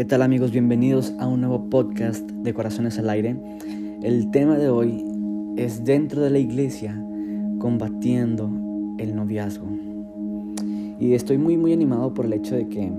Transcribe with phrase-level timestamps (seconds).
[0.00, 0.50] ¿Qué tal amigos?
[0.50, 3.36] Bienvenidos a un nuevo podcast de Corazones al Aire.
[4.02, 5.04] El tema de hoy
[5.58, 6.98] es dentro de la iglesia
[7.58, 8.50] combatiendo
[8.96, 9.68] el noviazgo.
[10.98, 12.90] Y estoy muy muy animado por el hecho de que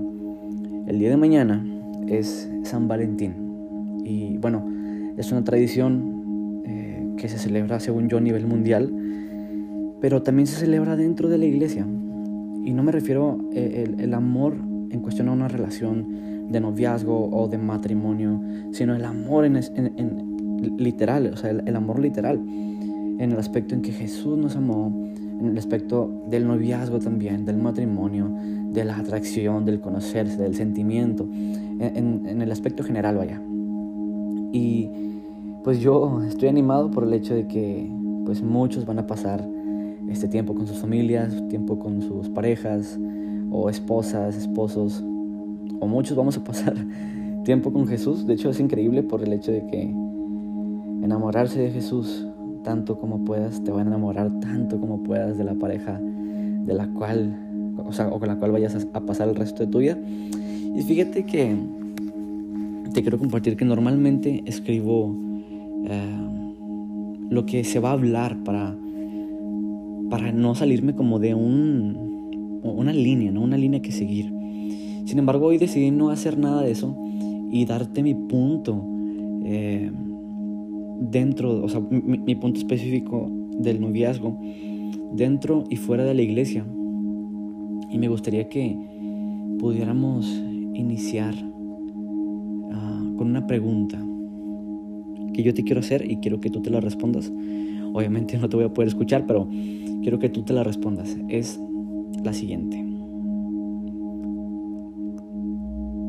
[0.86, 1.66] el día de mañana
[2.06, 4.04] es San Valentín.
[4.04, 4.64] Y bueno,
[5.16, 8.94] es una tradición eh, que se celebra según yo a nivel mundial,
[10.00, 11.84] pero también se celebra dentro de la iglesia.
[12.64, 14.54] Y no me refiero eh, el, el amor
[14.90, 18.40] en cuestión a una relación de noviazgo o de matrimonio,
[18.72, 19.56] sino el amor en,
[20.78, 24.92] literal, o sea, el, amor literal, en el aspecto en que Jesús nos amó,
[25.40, 28.30] en el aspecto del noviazgo también, del matrimonio,
[28.72, 33.40] de la atracción, del conocerse, del sentimiento, en, en el aspecto general, vaya.
[34.52, 34.88] Y
[35.64, 37.90] pues yo estoy animado por el hecho de que
[38.24, 39.46] pues muchos van a pasar
[40.10, 42.98] este tiempo con sus familias, tiempo con sus parejas
[43.50, 45.04] o esposas, esposos,
[45.80, 46.74] o muchos vamos a pasar
[47.44, 48.26] tiempo con Jesús.
[48.26, 49.82] De hecho es increíble por el hecho de que
[51.02, 52.26] enamorarse de Jesús
[52.62, 56.86] tanto como puedas, te va a enamorar tanto como puedas de la pareja de la
[56.88, 57.36] cual,
[57.84, 59.98] o sea, o con la cual vayas a, pasar el resto de tu vida.
[60.74, 61.56] Y fíjate que
[62.92, 65.14] te quiero compartir que normalmente escribo
[65.86, 66.32] eh,
[67.30, 68.76] lo que se va a hablar para,
[70.10, 73.42] para no salirme como de un, una línea, ¿no?
[73.42, 74.32] Una línea que seguir.
[75.04, 76.96] Sin embargo, hoy decidí no hacer nada de eso
[77.50, 78.84] y darte mi punto
[79.44, 79.90] eh,
[81.00, 84.38] dentro, o sea, mi, punto específico del noviazgo
[85.12, 86.64] dentro y fuera de la iglesia.
[87.90, 88.76] Y me gustaría que
[89.58, 90.26] pudiéramos
[90.74, 91.34] iniciar
[92.72, 94.02] ah, con una pregunta
[95.34, 97.32] que yo te quiero hacer y quiero que tú te la respondas.
[97.92, 99.48] Obviamente no te voy a poder escuchar, pero
[100.00, 101.16] quiero que tú te la respondas.
[101.28, 101.60] Es
[102.22, 102.81] la siguiente.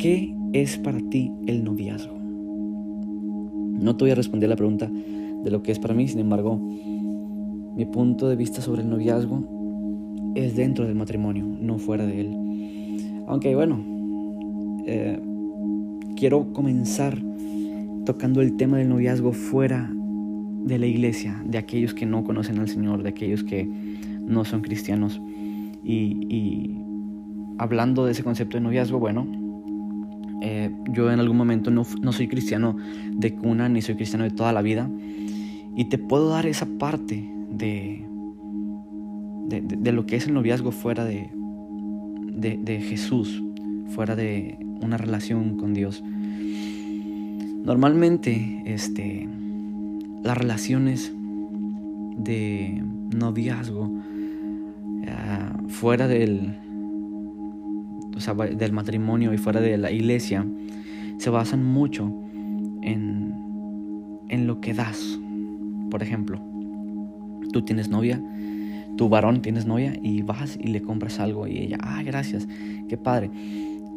[0.04, 2.18] ¿Qué es para ti el noviazgo?
[2.20, 6.58] No te voy a responder la pregunta de lo que es para mí, sin embargo,
[6.58, 13.24] mi punto de vista sobre el noviazgo es dentro del matrimonio, no fuera de él.
[13.28, 13.82] Aunque bueno,
[14.86, 15.22] eh,
[16.18, 17.18] quiero comenzar
[18.06, 19.90] tocando el tema del noviazgo fuera
[20.66, 23.64] de la iglesia, de aquellos que no conocen al Señor, de aquellos que
[24.20, 25.22] no son cristianos.
[25.82, 26.78] Y, y
[27.58, 29.43] hablando de ese concepto de noviazgo, bueno,
[30.42, 32.76] eh, yo en algún momento no, soy cristiano
[33.12, 34.90] de cuna ni soy cristiano de toda la vida.
[35.76, 38.06] Y te puedo dar esa parte de,
[39.48, 41.30] de, lo que es el noviazgo fuera de,
[42.32, 43.42] de, Jesús,
[43.88, 46.04] fuera de una relación con Dios.
[47.64, 49.28] Normalmente, este,
[50.24, 51.12] las relaciones
[52.18, 52.84] de
[53.16, 53.92] noviazgo
[55.08, 56.58] ah, fuera del,
[58.16, 60.46] o sea, del matrimonio y fuera de la iglesia,
[61.18, 62.12] se basan mucho
[62.82, 63.34] en,
[64.30, 65.20] en lo que das.
[65.90, 66.42] Por ejemplo,
[67.52, 68.22] tú tienes novia,
[68.98, 72.48] tu varón tienes novia y vas y le compras algo y ella, ah, gracias,
[72.88, 73.30] qué padre.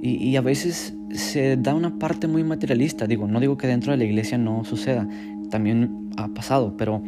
[0.03, 3.07] Y, y, a veces se da una parte muy materialista.
[3.07, 5.09] Digo, no digo que dentro de la iglesia no suceda,
[5.51, 7.03] también ha pasado, pero,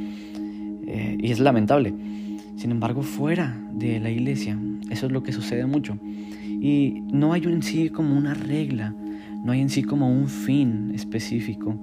[0.87, 1.95] eh, y es lamentable.
[2.57, 4.59] Sin embargo, fuera de la iglesia,
[4.91, 5.99] eso es lo que sucede mucho.
[6.61, 8.95] Y no hay en sí como una regla,
[9.45, 11.79] no hay en sí como un fin específico.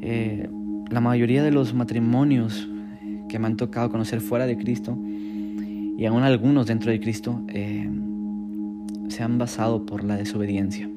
[0.00, 0.48] Eh,
[0.90, 2.68] la mayoría de los matrimonios
[3.28, 4.98] que me han tocado conocer fuera de Cristo,
[5.98, 7.88] y aún algunos dentro de Cristo, eh,
[9.08, 10.88] se han basado por la desobediencia.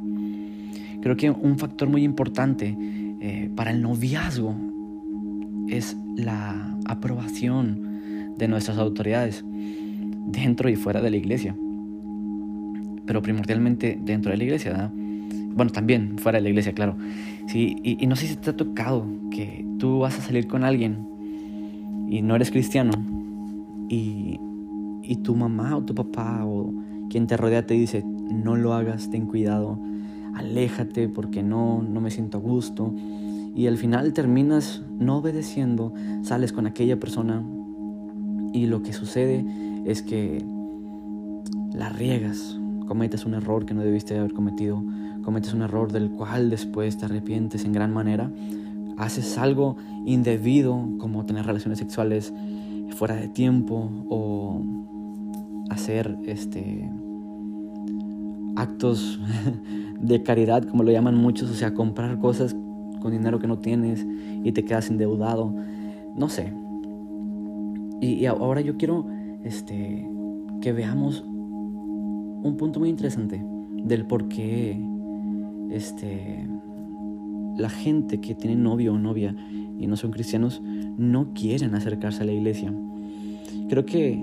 [1.01, 2.77] Creo que un factor muy importante
[3.19, 4.55] eh, para el noviazgo
[5.67, 9.43] es la aprobación de nuestras autoridades
[10.27, 11.55] dentro y fuera de la iglesia
[13.11, 14.91] pero primordialmente dentro de la iglesia, ¿verdad?
[15.53, 16.95] Bueno, también fuera de la iglesia, claro.
[17.45, 21.05] Sí, y, no sé si te ha tocado que tú vas a salir con alguien
[22.07, 22.93] y no eres cristiano
[23.89, 24.39] y,
[25.03, 26.73] y tu mamá o tu papá o
[27.09, 29.77] quien te rodea te dice, no lo hagas, ten cuidado,
[30.33, 32.95] aléjate porque no, no me siento a gusto.
[33.53, 37.43] Y al final terminas no obedeciendo, sales con aquella persona
[38.53, 39.43] y lo que sucede
[39.83, 40.45] es que
[41.73, 42.60] la riegas
[42.91, 44.83] cometes un error que no debiste haber cometido,
[45.23, 48.29] cometes un error del cual después te arrepientes en gran manera,
[48.97, 52.33] haces algo indebido como tener relaciones sexuales
[52.97, 54.61] fuera de tiempo o
[55.69, 56.91] hacer este
[58.57, 59.21] actos
[60.01, 62.57] de caridad como lo llaman muchos, o sea, comprar cosas
[62.99, 64.05] con dinero que no tienes
[64.43, 65.55] y te quedas endeudado,
[66.13, 66.51] no sé.
[68.01, 69.05] Y, ahora yo quiero
[69.45, 70.05] este,
[70.59, 71.23] que veamos
[72.43, 73.43] un punto muy interesante
[73.83, 74.79] del por qué
[75.71, 76.47] este,
[77.57, 79.35] la gente que tiene novio o novia
[79.79, 80.61] y no son cristianos
[80.97, 82.73] no quieren acercarse a la iglesia.
[83.69, 84.19] Creo que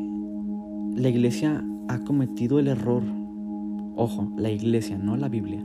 [0.94, 3.02] la iglesia ha cometido el error,
[3.96, 5.64] ojo, la iglesia, no la Biblia,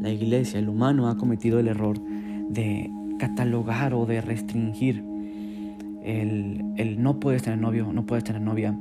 [0.00, 1.98] la iglesia, el humano ha cometido el error
[2.50, 5.02] de catalogar o de restringir
[6.02, 8.78] el, el no puedes tener novio, no puedes tener novia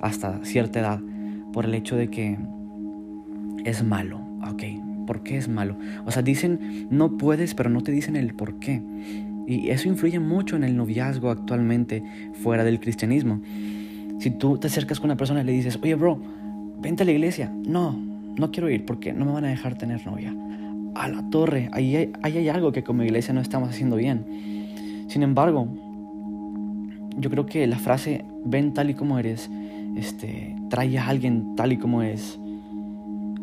[0.00, 1.00] hasta cierta edad
[1.52, 2.38] por el hecho de que
[3.64, 4.20] es malo.
[4.50, 4.62] Ok,
[5.06, 5.76] ¿por qué es malo?
[6.04, 8.82] O sea, dicen no puedes, pero no te dicen el por qué.
[9.46, 12.02] Y eso influye mucho en el noviazgo actualmente
[12.42, 13.40] fuera del cristianismo.
[14.18, 16.20] Si tú te acercas con una persona y le dices, oye, bro,
[16.80, 17.52] vente a la iglesia.
[17.66, 17.92] No,
[18.36, 20.34] no quiero ir porque no me van a dejar tener novia.
[20.94, 25.06] A la torre, ahí hay, ahí hay algo que como iglesia no estamos haciendo bien.
[25.08, 25.68] Sin embargo,
[27.16, 29.50] yo creo que la frase ven tal y como eres,
[29.96, 32.38] este, trae a alguien tal y como es.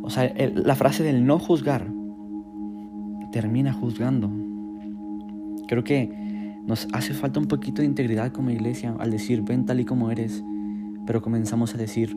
[0.02, 1.88] O sea, la frase del no juzgar
[3.32, 4.30] termina juzgando.
[5.68, 6.10] Creo que
[6.66, 10.12] nos hace falta un poquito de integridad como iglesia al decir ven tal y como
[10.12, 10.44] eres,
[11.06, 12.16] pero comenzamos a decir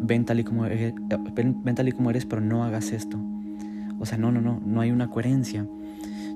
[0.00, 0.94] ven tal y como eres,
[1.34, 3.18] ven tal y como eres pero no hagas esto.
[3.98, 5.66] O sea, no, no, no, no hay una coherencia.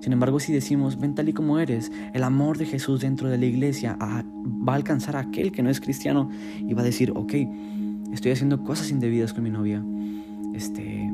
[0.01, 3.39] Sin embargo, si decimos, ven tal y como eres, el amor de Jesús dentro de
[3.39, 7.13] la iglesia va a alcanzar a aquel que no es cristiano y va a decir,
[7.15, 7.35] ok,
[8.13, 9.85] estoy haciendo cosas indebidas con mi novia,
[10.55, 11.11] este,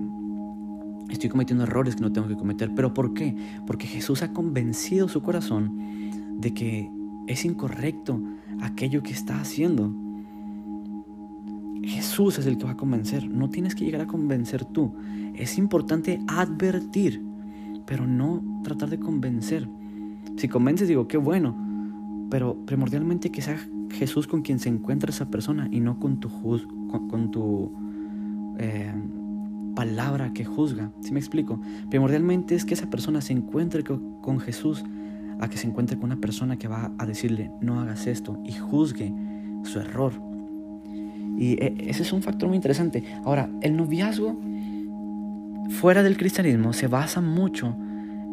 [1.08, 2.74] estoy cometiendo errores que no tengo que cometer.
[2.74, 3.34] ¿Pero por qué?
[3.66, 6.90] Porque Jesús ha convencido su corazón de que
[7.26, 8.20] es incorrecto
[8.60, 9.92] aquello que está haciendo.
[11.82, 14.94] Jesús es el que va a convencer, no tienes que llegar a convencer tú.
[15.34, 17.22] Es importante advertir
[17.86, 19.68] pero no tratar de convencer.
[20.36, 21.56] Si convences, digo, qué bueno,
[22.30, 23.58] pero primordialmente que sea
[23.90, 26.28] Jesús con quien se encuentra esa persona y no con tu,
[27.08, 27.72] con, tu
[28.58, 28.92] eh,
[29.74, 30.90] palabra que juzga.
[31.00, 31.60] ¿Sí me explico?
[31.90, 34.84] Primordialmente es que esa persona se encuentre con Jesús
[35.40, 38.52] a que se encuentre con una persona que va a decirle, no hagas esto y
[38.52, 39.12] juzgue
[39.64, 40.12] su error.
[41.36, 43.04] Y eh, ese es un factor muy interesante.
[43.24, 44.38] Ahora, el noviazgo
[45.70, 47.76] fuera del cristianismo se basa mucho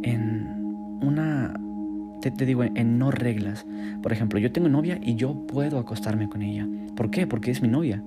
[0.03, 1.59] en una,
[2.21, 3.65] te, digo, en no reglas.
[4.01, 6.67] Por ejemplo, yo tengo novia y yo puedo acostarme con ella.
[6.95, 7.27] ¿Por qué?
[7.27, 8.03] Porque es mi novia.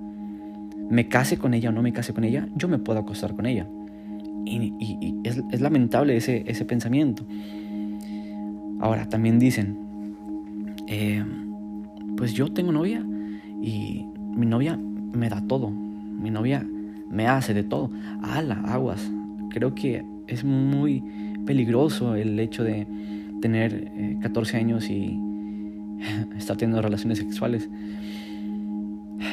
[0.89, 3.45] Me case con ella o no me case con ella, yo me puedo acostar con
[3.45, 3.67] ella.
[4.45, 7.25] Y, es, lamentable ese, ese pensamiento.
[8.79, 11.23] Ahora, también dicen, eh,
[12.15, 13.03] pues yo tengo novia
[13.61, 14.05] y
[14.35, 15.71] mi novia me da todo.
[15.71, 16.65] Mi novia
[17.09, 17.89] me hace de todo.
[18.21, 19.11] Ala, aguas.
[19.49, 21.03] Creo que es muy
[21.45, 22.87] peligroso el hecho de
[23.41, 25.19] tener 14 eh, años y
[26.37, 27.69] estar teniendo relaciones sexuales.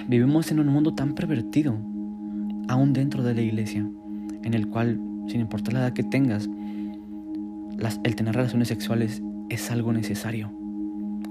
[0.08, 1.76] Vivimos en un mundo tan pervertido,
[2.69, 3.88] aún dentro de la iglesia,
[4.42, 6.48] en el cual, sin importar la edad que tengas,
[8.04, 10.50] el tener relaciones sexuales es algo necesario,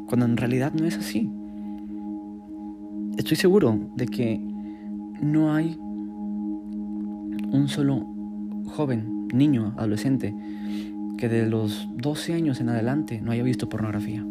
[0.07, 1.29] cuando en realidad no es así.
[3.17, 4.41] Estoy seguro de que
[5.21, 5.77] no hay
[7.51, 8.05] un solo
[8.65, 10.33] joven, niño, adolescente,
[11.17, 14.25] que de los 12 años en adelante no haya visto pornografía.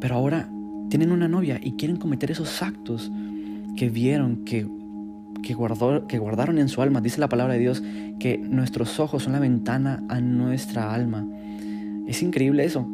[0.00, 0.48] Pero ahora
[0.88, 3.10] tienen una novia y quieren cometer esos actos
[3.76, 4.68] que vieron, que,
[5.42, 7.00] que, guardó, que guardaron en su alma.
[7.00, 7.82] Dice la palabra de Dios
[8.18, 11.26] que nuestros ojos son la ventana a nuestra alma.
[12.06, 12.86] Es increíble eso.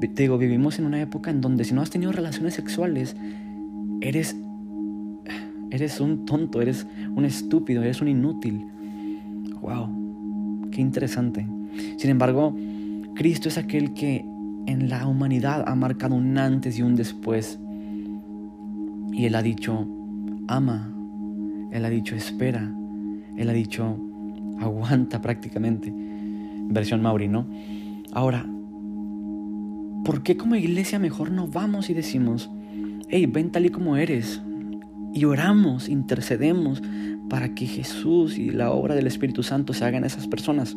[0.00, 3.16] Te digo, vivimos en una época en donde si no has tenido relaciones sexuales,
[4.00, 4.36] eres
[5.74, 8.64] Eres un tonto, eres un estúpido, eres un inútil.
[9.60, 10.68] ¡Wow!
[10.70, 11.44] ¡Qué interesante!
[11.96, 12.56] Sin embargo,
[13.16, 14.24] Cristo es aquel que
[14.66, 17.58] en la humanidad ha marcado un antes y un después.
[19.10, 19.84] Y Él ha dicho,
[20.46, 20.94] ama.
[21.72, 22.72] Él ha dicho, espera.
[23.36, 23.98] Él ha dicho,
[24.60, 25.92] aguanta prácticamente.
[26.68, 27.48] Versión Mauri, ¿no?
[28.12, 28.46] Ahora,
[30.04, 32.48] ¿por qué como iglesia mejor no vamos y decimos,
[33.08, 34.40] hey, ven tal y como eres?
[35.14, 36.82] Y oramos, intercedemos
[37.28, 40.76] para que Jesús y la obra del Espíritu Santo se hagan en esas personas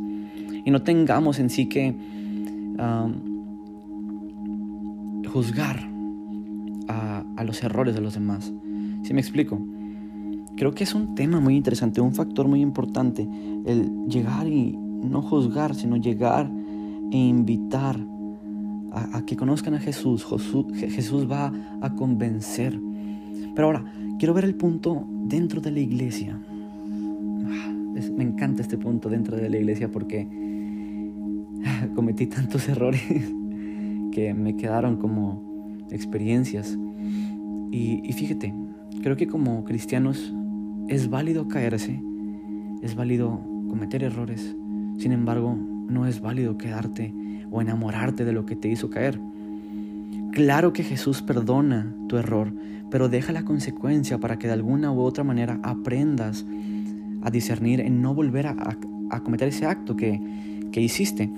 [0.64, 1.96] y no tengamos en sí que
[5.28, 5.90] juzgar
[6.88, 8.54] a, a, los errores de los demás.
[9.04, 9.60] ¿Sí me explico?
[10.56, 13.28] Creo que es un tema muy interesante, un factor muy importante,
[13.66, 16.50] el llegar y no juzgar, sino llegar
[17.12, 18.00] e invitar
[18.92, 20.26] a, a que conozcan a Jesús.
[20.26, 20.66] Jesús.
[20.76, 21.52] Jesús va
[21.82, 22.80] a convencer.
[23.56, 23.86] Pero ahora,
[24.18, 26.40] Quiero ver el punto dentro de la iglesia.
[26.50, 27.72] Ah,
[28.16, 30.28] me encanta este punto dentro de la iglesia porque
[31.64, 33.02] ah, cometí tantos errores
[34.12, 36.78] que me quedaron como experiencias.
[37.72, 38.56] Y, fíjate,
[39.04, 40.34] creo que como cristianos
[40.88, 42.02] es válido caerse,
[42.82, 44.56] es válido cometer errores.
[44.98, 47.14] Sin embargo, no es válido quedarte
[47.52, 49.20] o enamorarte de lo que te hizo caer.
[50.38, 52.54] Claro que Jesús perdona tu error,
[52.92, 56.46] pero deja la consecuencia para que de alguna u otra manera aprendas
[57.24, 58.78] a discernir en no volver a,
[59.24, 60.22] cometer ese acto que,
[60.72, 61.32] que hiciste.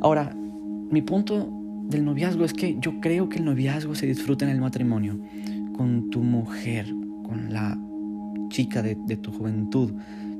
[0.00, 1.50] Ahora, mi punto
[1.90, 5.20] del noviazgo es que yo creo que el noviazgo se disfruta en el matrimonio,
[5.76, 6.86] con tu mujer,
[7.24, 7.78] con la
[8.48, 9.92] chica de, tu juventud,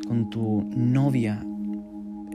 [0.09, 1.45] con tu novia,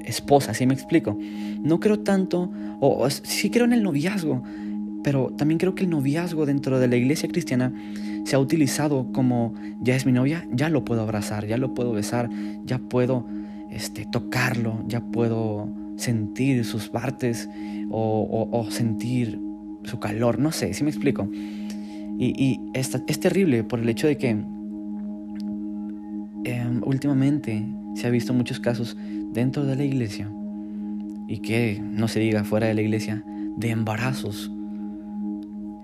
[0.06, 1.18] esposa, ¿sí me explico?
[1.63, 4.44] No creo tanto, o, sí creo en el noviazgo,
[5.03, 7.74] pero también creo que el noviazgo dentro de la iglesia cristiana
[8.25, 11.94] se ha utilizado como, ya es mi novia, ya lo puedo abrazar, ya lo puedo
[11.94, 12.29] besar,
[12.65, 13.25] ya puedo
[13.72, 17.50] este, tocarlo, ya puedo sentir sus partes
[17.89, 19.39] o, sentir
[19.84, 21.29] su calor, no sé, ¿sí me explico?
[22.18, 24.29] Y, es, terrible por el hecho de que
[26.44, 27.65] em, últimamente
[27.96, 28.98] se ha visto muchos casos
[29.32, 30.29] dentro de la iglesia
[31.27, 33.24] y que no se diga fuera de la iglesia
[33.58, 34.51] de embarazos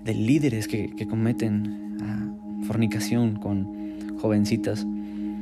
[0.06, 3.68] de líderes que, cometen ah, fornicación con
[4.20, 4.86] jovencitas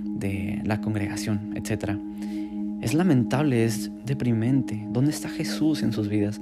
[0.05, 1.97] de la congregación, etc.
[2.81, 4.87] Es lamentable, es deprimente.
[4.91, 6.41] ¿Dónde está Jesús en sus vidas?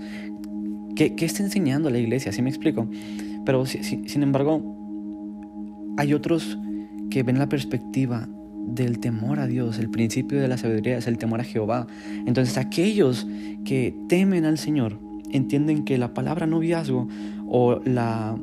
[0.95, 2.29] ¿Qué, está enseñando la iglesia?
[2.29, 2.87] Así me explico?
[3.43, 4.61] Pero sin embargo,
[5.97, 6.59] hay otros
[7.09, 8.29] que ven la perspectiva
[8.67, 9.79] del temor a Dios.
[9.79, 11.87] El principio de la sabiduría es el temor a Jehová.
[12.27, 13.27] Entonces aquellos
[13.65, 14.99] que temen al Señor
[15.31, 17.07] entienden que la palabra noviazgo
[17.53, 18.37] o la,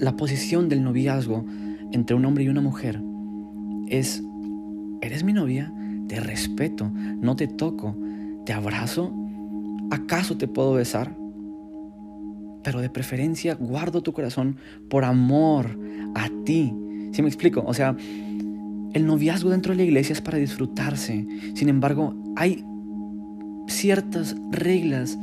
[0.00, 1.44] la posición del noviazgo
[1.92, 3.00] entre un hombre y una mujer
[3.86, 4.22] es,
[5.00, 5.72] eres mi novia,
[6.08, 7.96] te respeto, no te toco,
[8.44, 9.14] te abrazo,
[9.92, 11.16] ¿acaso te puedo besar?
[12.64, 14.56] Pero de preferencia guardo tu corazón
[14.90, 15.78] por amor
[16.16, 16.74] a ti.
[17.12, 17.62] ¿Sí me explico?
[17.64, 17.96] O sea,
[18.92, 21.26] el noviazgo dentro de la iglesia es para disfrutarse.
[21.54, 22.64] Sin embargo, hay
[23.68, 25.16] ciertas reglas.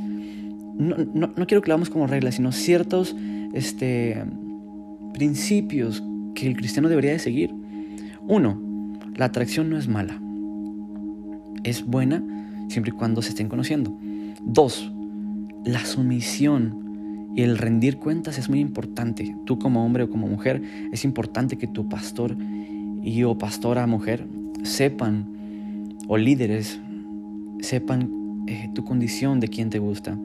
[0.78, 3.16] No, quiero que lo hagamos como reglas, sino ciertos
[3.54, 4.22] este,
[5.14, 6.02] principios
[6.34, 7.54] que el cristiano debería de seguir.
[8.28, 8.60] Uno,
[9.14, 10.20] la atracción no es mala.
[11.64, 12.22] Es buena
[12.68, 13.96] siempre y cuando se estén conociendo.
[14.42, 14.92] Dos,
[15.64, 19.34] la sumisión y el rendir cuentas es muy importante.
[19.46, 22.36] Tú como hombre o como mujer, es importante que tu pastor
[23.02, 24.26] y o pastora mujer
[24.62, 26.80] sepan, o líderes
[27.60, 30.18] sepan eh, tu condición de quién te gusta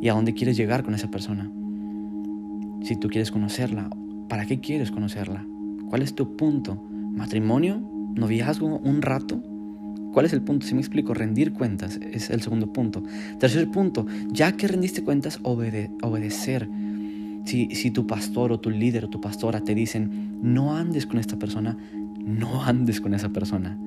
[0.00, 1.50] y a dónde quieres llegar con esa persona.
[2.82, 3.90] Si tú quieres conocerla,
[4.28, 5.46] ¿para qué quieres conocerla?
[5.88, 6.82] ¿Cuál es tu punto?
[7.12, 7.80] ¿Matrimonio?
[8.14, 8.78] ¿Noviazgo?
[8.78, 9.42] ¿Un rato?
[10.12, 10.66] ¿Cuál es el punto?
[10.66, 13.02] Si me explico, rendir cuentas es el segundo punto.
[13.38, 16.68] Tercer punto, ya que rendiste cuentas, obedecer.
[17.44, 21.18] Si, si tu pastor o tu líder o tu pastora te dicen, no andes con
[21.18, 21.76] esta persona,
[22.18, 23.78] no andes con esa persona.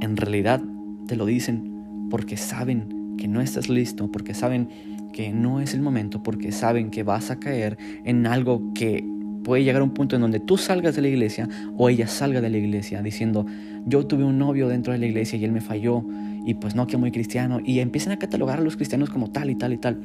[0.00, 0.62] En realidad
[1.06, 4.68] te lo dicen porque saben que no estás listo, porque saben
[5.12, 9.04] que no es el momento, porque saben que vas a caer en algo que
[9.42, 12.40] puede llegar a un punto en donde tú salgas de la iglesia o ella salga
[12.40, 13.46] de la iglesia diciendo,
[13.86, 16.04] yo tuve un novio dentro de la iglesia y él me falló
[16.44, 19.50] y pues no que muy cristiano y empiezan a catalogar a los cristianos como tal
[19.50, 20.02] y tal y tal.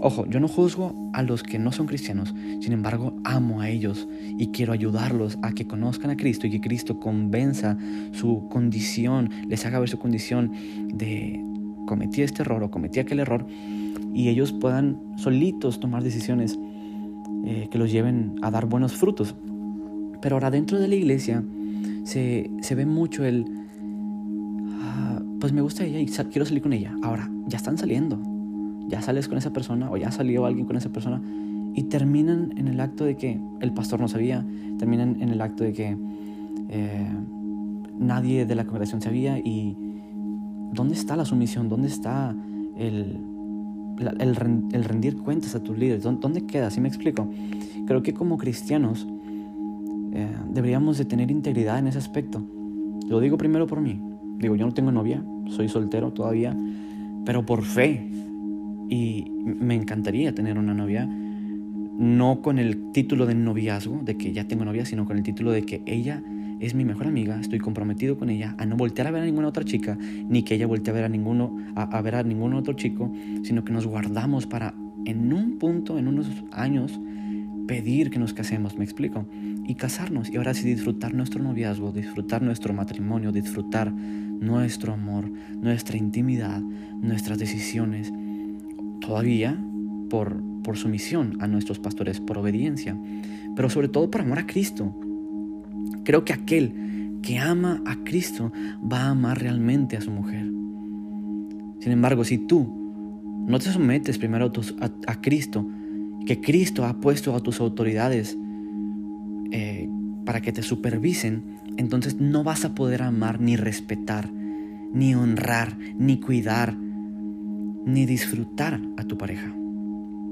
[0.00, 4.08] Ojo, yo no juzgo a los que no son cristianos, sin embargo amo a ellos
[4.36, 7.78] y quiero ayudarlos a que conozcan a Cristo y que Cristo convenza
[8.12, 10.52] su condición, les haga ver su condición
[10.92, 11.40] de
[11.86, 13.46] cometí este error o cometí aquel error
[14.14, 16.58] y ellos puedan solitos tomar decisiones
[17.44, 19.34] eh, que los lleven a dar buenos frutos.
[20.20, 21.42] Pero ahora dentro de la iglesia
[22.04, 23.44] se, ve mucho el,
[24.80, 26.94] ah, pues me gusta ella y quiero salir con ella.
[27.02, 28.20] Ahora, ya están saliendo,
[28.88, 31.20] ya sales con esa persona o ya salió alguien con esa persona
[31.74, 34.46] y terminan en el acto de que el pastor no sabía,
[34.78, 35.96] terminan en el acto de que
[36.68, 37.10] eh,
[37.98, 39.76] nadie de la congregación sabía y
[40.72, 41.68] ¿dónde está la sumisión?
[41.68, 42.36] ¿Dónde está
[42.76, 43.31] el,
[43.98, 46.02] el, rendir cuentas a tus líderes?
[46.02, 46.70] ¿Dónde queda?
[46.70, 47.28] ¿Sí me explico?
[47.86, 49.06] Creo que como cristianos
[50.12, 52.42] eh, deberíamos de tener integridad en ese aspecto.
[53.08, 54.00] Lo digo primero por mí.
[54.38, 56.56] Digo, yo no tengo novia, soy soltero todavía,
[57.24, 58.08] pero por fe
[58.88, 64.48] y me encantaría tener una novia, no con el título de noviazgo, de que ya
[64.48, 66.22] tengo novia, sino con el título de que ella
[66.62, 69.48] es mi mejor amiga, estoy comprometido con ella, a no voltear a ver a ninguna
[69.48, 72.74] otra chica, ni que ella voltee a ver a ninguno, a, ver a ningún otro
[72.74, 74.72] chico, sino que nos guardamos para
[75.04, 77.00] en un punto, en unos años,
[77.66, 79.26] pedir que nos casemos, me explico,
[79.66, 85.28] y casarnos, y ahora sí disfrutar nuestro noviazgo, disfrutar nuestro matrimonio, disfrutar nuestro amor,
[85.60, 88.12] nuestra intimidad, nuestras decisiones,
[89.00, 89.60] todavía
[90.08, 92.96] por, por sumisión a nuestros pastores, por obediencia,
[93.56, 94.94] pero sobre todo por amor a Cristo.
[96.04, 100.46] Creo que aquel que ama a Cristo va a amar realmente a su mujer.
[101.80, 102.82] Sin embargo, si tú
[103.46, 105.66] no te sometes primero a, Cristo,
[106.26, 108.38] que Cristo ha puesto a tus autoridades
[109.50, 109.88] eh,
[110.24, 111.42] para que te supervisen,
[111.76, 114.30] entonces no vas a poder amar ni respetar,
[114.92, 119.52] ni honrar, ni cuidar, ni disfrutar a tu pareja.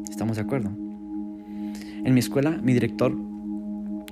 [0.09, 0.71] ¿Estamos de acuerdo?
[2.05, 3.17] En mi escuela, mi director,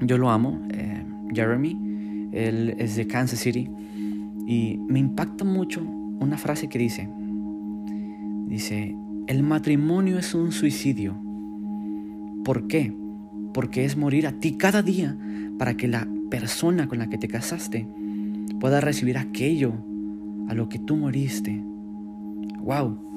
[0.01, 3.71] yo lo amo, eh, Jeremy, él es de Kansas City,
[4.47, 7.09] y me impacta mucho una frase que dice,
[8.47, 11.17] dice, el matrimonio es un suicidio.
[12.45, 12.95] ¿Por qué?
[13.53, 15.17] Porque es morir a ti cada día
[15.59, 17.87] para que la persona con la que te casaste
[18.59, 19.75] pueda recibir aquello
[20.49, 21.63] a lo que tú moriste.
[22.61, 23.08] ¡Wow!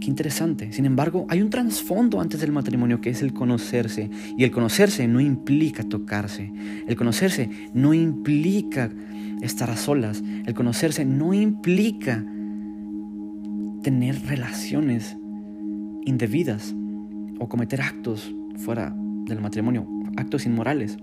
[0.00, 0.72] Qué interesante.
[0.72, 4.10] Sin embargo, hay un trasfondo antes del matrimonio que es el conocerse.
[4.36, 6.52] Y el conocerse no implica tocarse.
[6.86, 8.90] El conocerse no implica
[9.42, 10.22] estar a solas.
[10.44, 12.24] El conocerse no implica
[13.82, 15.16] tener relaciones
[16.04, 16.74] indebidas
[17.38, 18.94] o cometer actos fuera
[19.26, 19.86] del matrimonio,
[20.16, 20.96] actos inmorales.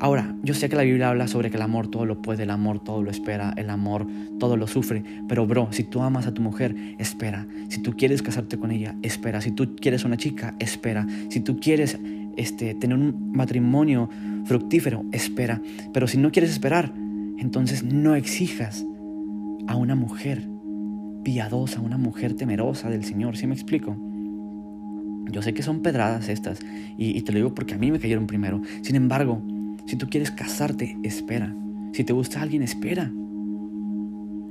[0.00, 2.50] Ahora, yo sé que la Biblia habla sobre que el amor todo lo puede, el
[2.50, 4.06] amor todo lo espera, el amor
[4.38, 7.46] todo lo sufre, pero bro, si tú amas a tu mujer, espera.
[7.68, 9.40] Si tú quieres casarte con ella, espera.
[9.40, 11.06] Si tú quieres una chica, espera.
[11.28, 11.98] Si tú quieres
[12.36, 14.10] este, tener un matrimonio
[14.44, 15.62] fructífero, espera.
[15.92, 16.92] Pero si no quieres esperar,
[17.38, 18.84] entonces no exijas
[19.66, 20.48] a una mujer
[21.22, 23.36] piadosa, una mujer temerosa del Señor.
[23.36, 23.96] ¿Sí me explico?
[25.30, 26.60] Yo sé que son pedradas estas
[26.98, 28.60] y, y te lo digo porque a mí me cayeron primero.
[28.82, 29.42] Sin embargo,
[29.86, 31.54] si tú quieres casarte, espera.
[31.92, 33.12] Si te gusta alguien, espera.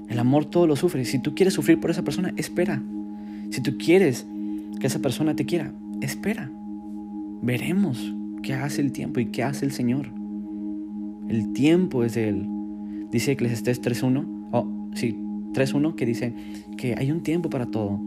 [0.09, 1.05] El amor todo lo sufre.
[1.05, 2.81] Si tú quieres sufrir por esa persona, espera.
[3.49, 4.25] Si tú quieres
[4.79, 6.51] que esa persona te quiera, espera.
[7.41, 10.09] Veremos qué hace el tiempo y qué hace el Señor.
[11.27, 12.47] El tiempo es de Él.
[13.11, 15.15] Dice Eclesiastés 3.1, oh, sí,
[15.53, 16.33] 3.1, que dice
[16.77, 17.99] que hay un tiempo para todo.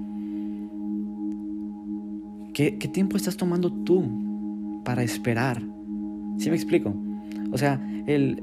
[2.53, 5.63] ¿Qué, ¿Qué tiempo estás tomando tú para esperar?
[6.39, 6.95] ¿Sí me explico?
[7.53, 8.43] O sea, el,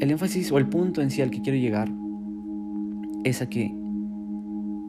[0.00, 1.90] énfasis o el punto en sí al que quiero llegar
[3.24, 3.74] es a que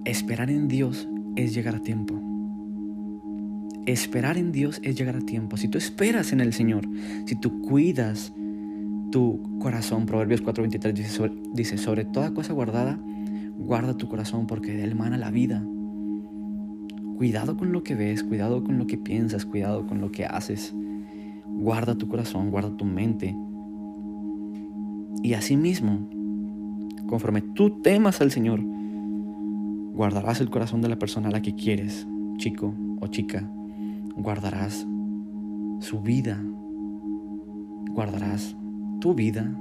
[0.05, 2.21] esperar en Dios es llegar a tiempo.
[3.85, 5.57] Esperar en Dios es llegar a tiempo.
[5.57, 6.87] Si tú esperas en el Señor,
[7.25, 8.33] si tú cuidas
[9.11, 12.99] tu corazón, Proverbios 4:23 dice sobre, dice, sobre toda cosa guardada,
[13.57, 15.63] guarda tu corazón porque de él mana la vida.
[17.17, 20.75] Cuidado con lo que ves, cuidado con lo que piensas, cuidado con lo que haces.
[21.47, 23.35] Guarda tu corazón, guarda tu mente,
[25.23, 26.07] y asimismo,
[27.07, 28.61] conforme tú temas al Señor,
[29.93, 33.49] guardarás el corazón de la persona a la que quieres, chico o chica.
[34.15, 34.87] Guardarás
[35.79, 36.41] su vida.
[37.89, 38.55] Guardarás
[38.99, 39.55] tu vida.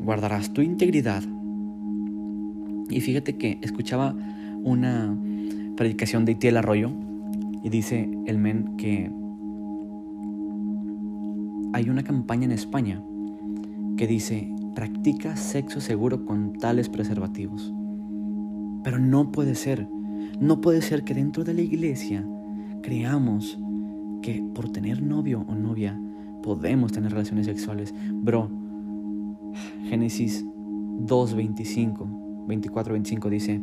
[0.00, 1.22] Guardarás tu integridad.
[2.88, 4.14] Y fíjate que escuchaba
[4.62, 5.16] una
[5.76, 6.92] predicación de Itiel Arroyo
[7.62, 9.10] y dice el men que
[11.72, 13.02] hay una campaña en España
[13.96, 17.72] que dice, practica sexo seguro con tales preservativos.
[18.84, 19.88] Pero no puede ser,
[20.38, 22.26] no puede ser que dentro de la iglesia
[22.82, 23.58] creamos
[24.22, 26.00] que por tener novio o novia
[26.42, 27.94] podemos tener relaciones sexuales.
[28.12, 28.50] Bro,
[29.88, 30.44] Génesis
[30.98, 33.60] 2, 25, 24, 25 dice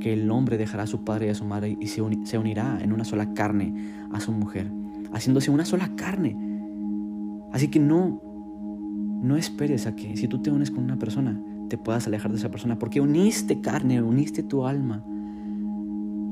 [0.00, 2.92] que el hombre dejará a su padre y a su madre y se, unirá en
[2.92, 3.74] una sola carne
[4.12, 4.70] a su mujer,
[5.12, 6.36] haciéndose una sola carne.
[7.52, 8.20] Así que no,
[9.20, 12.38] no esperes a que si tú te unes con una persona, te puedas alejar de
[12.38, 15.04] esa persona, porque uniste carne, uniste tu alma.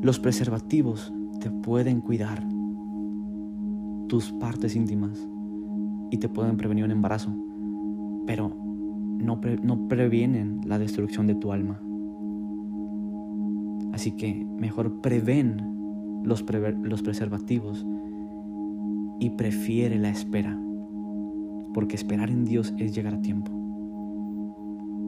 [0.03, 2.43] Los preservativos te pueden cuidar
[4.09, 5.29] tus partes íntimas
[6.11, 7.31] y te pueden prevenir un embarazo,
[8.27, 11.81] pero no, no previenen la destrucción de tu alma.
[13.93, 16.45] Así que mejor prevén los,
[16.83, 17.87] los preservativos
[19.21, 20.59] y prefiere la espera
[21.75, 23.53] porque esperar en Dios es llegar a tiempo.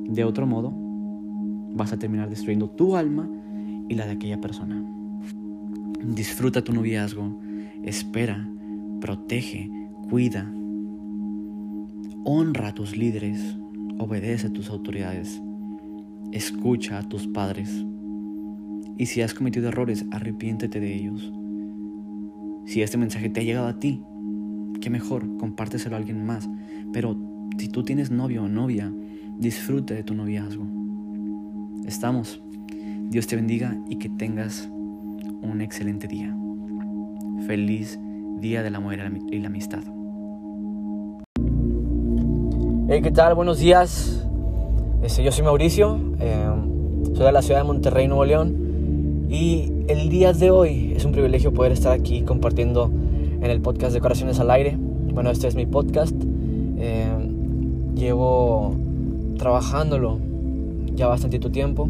[0.08, 0.72] De otro modo,
[1.74, 3.28] vas a terminar destruyendo tu alma
[3.88, 4.84] y la de aquella persona.
[6.04, 7.40] Disfruta tu noviazgo,
[7.84, 8.48] espera,
[9.00, 9.70] protege,
[10.08, 10.52] cuida,
[12.24, 13.56] honra a tus líderes,
[13.98, 15.40] obedece a tus autoridades,
[16.32, 17.84] escucha a tus padres.
[18.96, 21.32] Y si has cometido errores, arrepiéntete de ellos.
[22.66, 24.02] Si este mensaje te ha llegado a ti,
[24.80, 26.48] qué mejor, compárteselo a alguien más.
[26.92, 27.16] Pero
[27.58, 28.92] si tú tienes novio o novia,
[29.38, 30.66] disfrute de tu noviazgo.
[31.86, 32.42] Estamos.
[33.08, 34.68] Dios te bendiga y que tengas
[35.42, 36.34] un excelente día.
[37.46, 37.98] Feliz
[38.40, 39.82] Día de la Mujer y la Amistad.
[43.02, 43.34] ¿qué tal?
[43.34, 44.26] Buenos días.
[45.02, 49.26] Este, yo soy Mauricio, em, soy de la ciudad de Monterrey, Nuevo León.
[49.30, 52.90] Y el día de hoy es un privilegio poder estar aquí compartiendo
[53.40, 54.76] en el podcast de Corazones al Aire.
[54.79, 56.14] Bueno, este es mi podcast.
[56.79, 58.74] Em, llevo
[59.38, 60.18] trabajándolo
[60.94, 61.88] ya bastante tiempo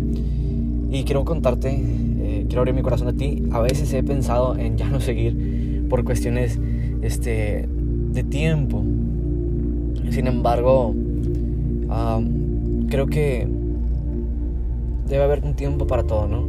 [0.90, 3.42] y quiero contarte, eh, quiero abrir mi corazón a ti.
[3.52, 6.58] A veces he pensado en ya no seguir por cuestiones
[7.02, 7.68] este,
[8.12, 8.84] de tiempo
[10.10, 10.94] sin embargo,
[12.88, 13.46] creo que
[15.08, 16.44] debe haber un tiempo para todo, ¿no?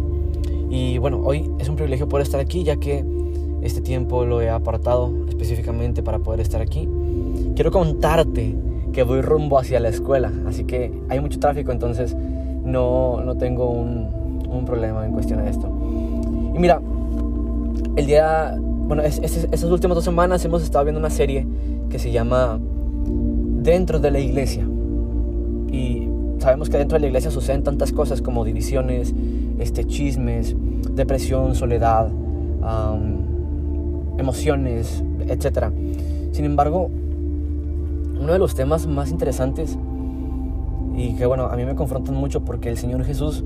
[0.69, 3.05] Y bueno, hoy es un privilegio poder estar aquí, ya que
[3.61, 6.87] este tiempo lo he apartado específicamente para poder estar aquí.
[7.55, 8.55] Quiero contarte
[8.91, 12.15] que voy rumbo hacia la escuela, así que hay mucho tráfico, entonces
[12.63, 14.07] no, no tengo un,
[14.49, 15.67] un, problema en cuestión de esto.
[16.53, 16.81] Y mira,
[17.95, 21.45] el día, bueno, es, estas últimas dos semanas hemos estado viendo una serie
[21.89, 22.59] que se llama
[23.61, 24.67] dentro de la iglesia.
[25.71, 26.07] Y
[26.39, 29.13] sabemos que dentro de la iglesia suceden tantas cosas como divisiones,
[29.59, 30.55] este, chismes,
[30.95, 32.09] depresión, soledad,
[34.21, 35.67] emociones, etc.
[36.31, 36.89] Sin embargo,
[38.19, 39.77] uno de los temas más interesantes
[40.95, 43.43] y que bueno, a mí me confrontan mucho porque el Señor Jesús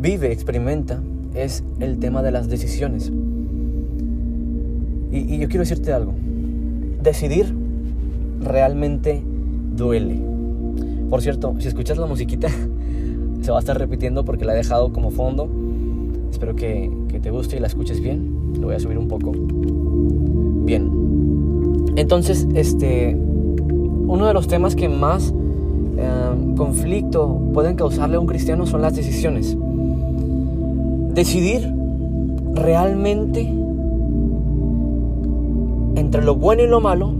[0.00, 1.00] vive, experimenta,
[1.34, 3.12] es el tema de las decisiones.
[5.10, 6.12] y yo quiero decirte algo.
[7.02, 7.54] Decidir
[8.40, 9.22] realmente
[9.76, 10.20] duele.
[11.10, 12.48] Por cierto, si escuchas la musiquita,
[13.40, 15.48] se va a estar repitiendo porque la he dejado como fondo.
[16.30, 16.90] Espero que,
[17.22, 18.33] te guste y la escuches bien.
[18.60, 19.32] Lo voy a subir un poco.
[20.64, 20.90] Bien.
[21.96, 23.16] Entonces, este,
[24.06, 25.32] uno de los temas que más
[25.96, 29.56] em, conflicto pueden causarle a un cristiano son las decisiones.
[31.14, 31.72] Decidir
[32.54, 33.48] realmente
[35.96, 37.12] entre lo bueno y lo malo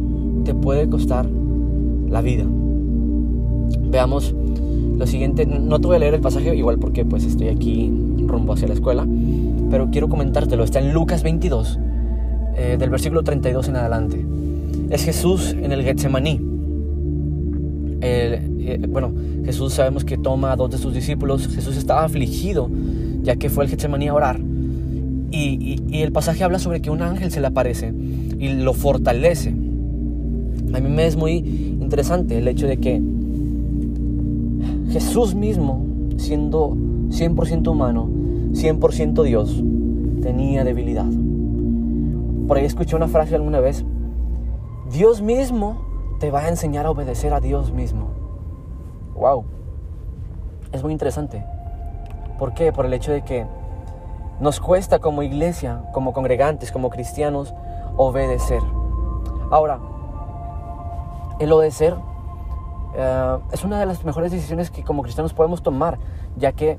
[0.44, 1.26] te puede costar
[2.08, 2.44] la vida.
[3.90, 4.34] Veamos
[4.98, 7.92] lo siguiente, no te voy a leer el pasaje igual porque pues estoy aquí
[8.26, 9.06] rumbo hacia la escuela,
[9.74, 11.80] pero quiero comentártelo, está en Lucas 22,
[12.54, 14.24] eh, del versículo 32 en adelante.
[14.88, 16.40] Es Jesús en el Getsemaní.
[18.00, 19.12] Eh, bueno,
[19.44, 22.70] Jesús sabemos que toma a dos de sus discípulos, Jesús estaba afligido
[23.24, 24.40] ya que fue el Getsemaní a orar.
[25.32, 27.92] y el pasaje habla sobre que un ángel se le aparece
[28.38, 29.48] y lo fortalece.
[29.48, 33.02] A mí me es muy interesante el hecho de que
[34.92, 35.84] Jesús mismo,
[36.16, 36.76] siendo
[37.08, 38.23] 100% humano,
[38.54, 39.62] 100% Dios,
[40.22, 41.06] tenía debilidad.
[42.48, 43.84] Por ahí escuché una frase alguna vez,
[44.90, 45.82] Dios mismo
[46.20, 48.08] te va a enseñar a obedecer a Dios mismo.
[49.14, 49.44] Wow.
[50.72, 51.44] Es muy interesante.
[52.38, 52.72] ¿Por qué?
[52.72, 53.46] Por el hecho de que
[54.40, 57.54] nos cuesta como iglesia, como congregantes, como cristianos,
[57.96, 58.60] obedecer.
[59.50, 59.78] Ahora,
[61.38, 61.94] el obedecer
[62.96, 65.98] eh, es una de las mejores decisiones que como cristianos podemos tomar,
[66.36, 66.78] ya que,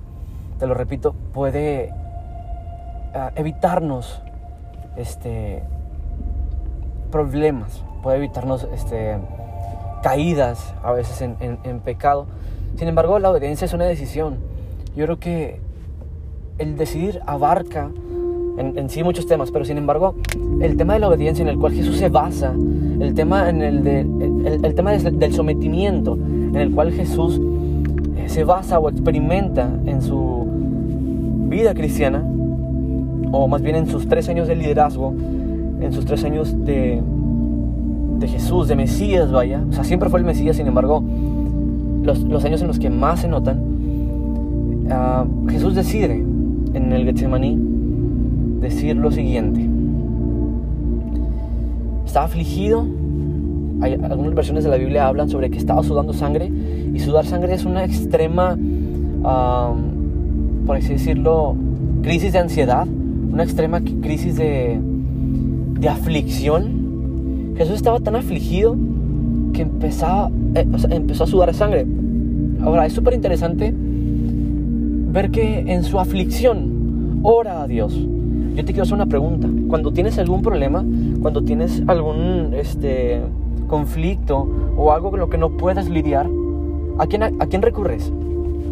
[0.60, 4.22] te lo repito, puede eh, evitarnos
[4.98, 5.63] este,
[7.12, 9.18] problemas, puede evitarnos este,
[10.04, 12.28] caídas a veces en pecado.
[12.78, 14.38] Sin embargo, la obediencia es una decisión.
[14.96, 15.60] Yo creo que
[16.58, 17.89] el decidir abarca
[18.58, 20.15] en, sí muchos temas, pero sin embargo,
[20.62, 23.84] el tema de la obediencia en el cual Jesús se basa, el tema, en el,
[23.84, 27.41] de, el, tema del sometimiento en el cual Jesús
[28.15, 30.44] eh, se basa o experimenta en su
[31.47, 32.23] vida cristiana,
[33.31, 35.13] o más bien en sus tres años de liderazgo,
[35.81, 37.01] en sus tres años de,
[38.19, 41.03] de Jesús, de Mesías, vaya, o sea, siempre fue el Mesías, sin embargo,
[42.03, 43.60] los, los años en los que más se notan,
[44.88, 46.23] uh, Jesús decide
[46.73, 47.58] en el Getsemaní
[48.60, 49.67] decir lo siguiente.
[52.05, 52.86] Estaba afligido.
[53.81, 56.51] Hay, algunas versiones de la Biblia hablan sobre que estaba sudando sangre.
[56.93, 58.58] Y sudar sangre es una extrema,
[60.65, 61.56] por así decirlo,
[62.01, 62.88] crisis de ansiedad.
[62.88, 64.80] Una extrema crisis de,
[65.80, 67.54] de aflicción.
[67.58, 68.75] Jesús estaba tan afligido
[69.54, 71.86] que empezaba, eh, empezó a sudar sangre.
[72.62, 77.93] Ahora, es súper interesante ver que en su aflicción ora a Dios.
[78.56, 79.49] Yo te quiero hacer una pregunta.
[79.67, 80.86] Cuando tienes algún problema,
[81.21, 83.21] cuando tienes algún este,
[83.67, 84.47] conflicto
[84.78, 86.28] o algo con lo que no puedas lidiar,
[86.97, 88.12] ¿a quién, ¿a quién recurres?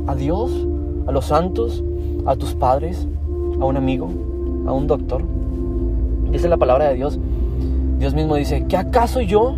[0.07, 0.67] ¿A Dios?
[1.07, 1.83] ¿A los santos?
[2.25, 3.07] ¿A tus padres?
[3.59, 4.09] ¿A un amigo?
[4.65, 5.23] ¿A un doctor?
[6.31, 7.19] Dice la palabra de Dios.
[7.99, 9.55] Dios mismo dice, ¿que acaso yo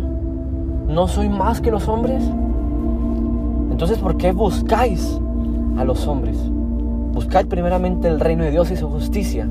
[0.88, 2.22] no soy más que los hombres?
[3.70, 5.18] Entonces, ¿por qué buscáis
[5.76, 6.36] a los hombres?
[7.12, 9.48] Buscad primeramente el reino de Dios y su justicia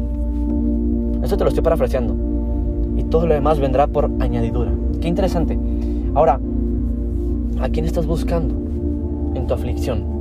[1.24, 2.16] eso te lo estoy parafraseando.
[2.98, 4.72] Y todo lo demás vendrá por añadidura.
[5.02, 5.58] Qué interesante.
[6.14, 6.40] Ahora,
[7.62, 8.54] ¿A quién estás buscando
[9.34, 10.15] en tu aflicción?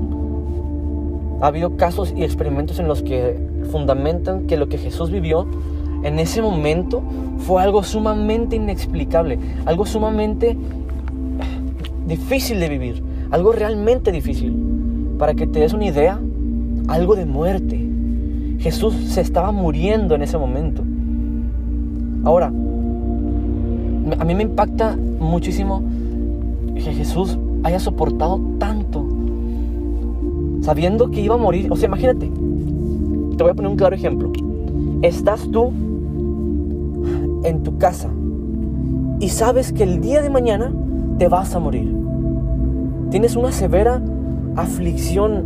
[1.41, 3.39] Ha habido casos y experimentos en los que
[3.71, 5.47] fundamentan que lo que Jesús vivió
[6.03, 7.03] en ese momento
[7.39, 10.57] fue algo sumamente inexplicable, algo sumamente
[12.07, 14.55] difícil de vivir, algo realmente difícil.
[15.19, 16.21] Para que te des una idea,
[16.89, 17.81] algo de muerte.
[18.59, 20.83] Jesús se estaba muriendo en ese momento.
[22.25, 25.83] Ahora, a mí me impacta muchísimo
[26.75, 28.84] que Jesús haya soportado tanto,
[30.65, 31.71] sabiendo que iba a morir.
[31.71, 32.31] O sea, imagínate,
[33.37, 34.33] te voy a poner un claro ejemplo.
[35.03, 35.71] Estás tú
[37.45, 38.09] en tu casa
[39.21, 40.73] y sabes que el día de mañana
[41.19, 41.95] te vas a morir.
[43.11, 44.01] Tienes una severa
[44.57, 45.45] aflicción,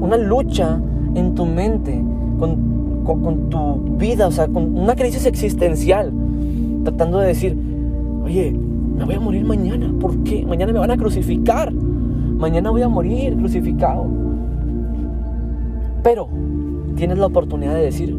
[0.00, 0.80] una lucha
[1.14, 2.02] en tu mente
[2.38, 6.10] con, con, tu vida, o sea, con una crisis existencial,
[6.84, 7.56] tratando de decir,
[8.24, 8.50] oye,
[8.96, 10.44] me voy a morir mañana, ¿por qué?
[10.46, 14.24] Mañana me van a crucificar, mañana voy a morir crucificado.
[16.04, 16.28] Pero
[16.96, 18.14] tienes la oportunidad de decir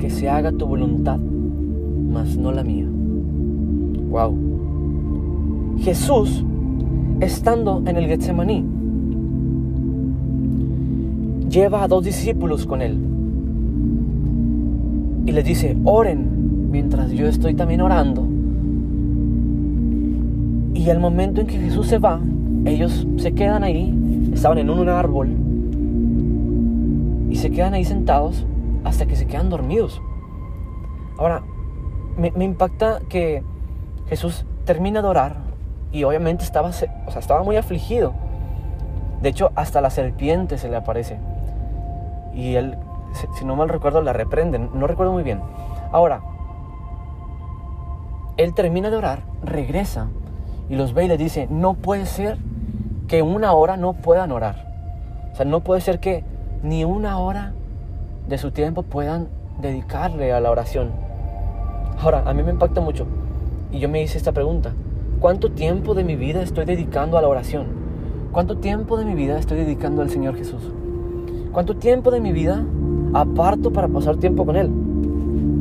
[0.00, 2.86] que se haga tu voluntad, mas no la mía.
[4.10, 4.36] Wow.
[5.78, 6.44] Jesús,
[7.20, 8.64] estando en el Getsemaní,
[11.48, 12.98] lleva a dos discípulos con él
[15.26, 18.26] y les dice, oren mientras yo estoy también orando.
[20.74, 22.20] Y al momento en que Jesús se va,
[22.64, 23.94] ellos se quedan ahí,
[24.32, 25.28] estaban en un árbol,
[27.30, 28.44] y se quedan ahí sentados
[28.84, 30.02] hasta que se quedan dormidos.
[31.16, 31.42] Ahora,
[32.16, 33.42] me, impacta que
[34.08, 35.36] Jesús termina de orar
[35.92, 38.12] y obviamente estaba, o sea, estaba muy afligido.
[39.22, 41.18] De hecho, hasta la serpiente se le aparece.
[42.34, 42.76] Y él,
[43.38, 44.70] si no mal recuerdo, la reprenden.
[44.74, 45.40] No recuerdo muy bien.
[45.92, 46.22] Ahora,
[48.36, 50.08] él termina de orar, regresa
[50.68, 52.38] y los ve y les dice, no puede ser
[53.06, 54.70] que una hora no puedan orar.
[55.32, 56.24] O sea, no puede ser que
[56.62, 57.52] ni una hora
[58.28, 59.28] de su tiempo puedan
[59.60, 60.90] dedicarle a la oración.
[62.00, 63.06] Ahora, a mí me impacta mucho
[63.72, 64.72] y yo me hice esta pregunta.
[65.20, 67.66] ¿Cuánto tiempo de mi vida estoy dedicando a la oración?
[68.32, 70.62] ¿Cuánto tiempo de mi vida estoy dedicando al Señor Jesús?
[71.52, 72.64] ¿Cuánto tiempo de mi vida
[73.12, 74.70] aparto para pasar tiempo con Él?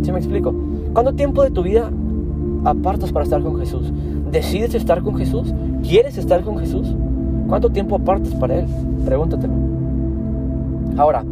[0.03, 0.53] ¿Sí me explico?
[0.93, 1.89] ¿Cuánto tiempo de tu vida
[2.63, 3.91] apartas para estar con Jesús?
[4.31, 5.53] ¿Decides estar con Jesús?
[5.81, 6.95] ¿Quieres estar con Jesús?
[7.47, 8.67] ¿Cuánto tiempo apartas para Él?
[9.05, 9.78] Pregúntatelo.
[10.99, 11.23] Ahora,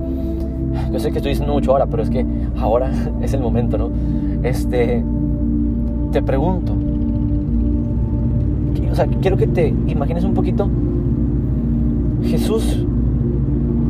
[0.94, 2.26] yo sé que estoy diciendo mucho ahora, pero es que
[2.58, 2.90] ahora
[3.22, 3.90] es el momento, ¿no?
[4.42, 5.04] Este,
[6.14, 6.74] te pregunto,
[8.90, 10.70] o sea, quiero que te imagines un poquito,
[12.24, 12.86] Jesús,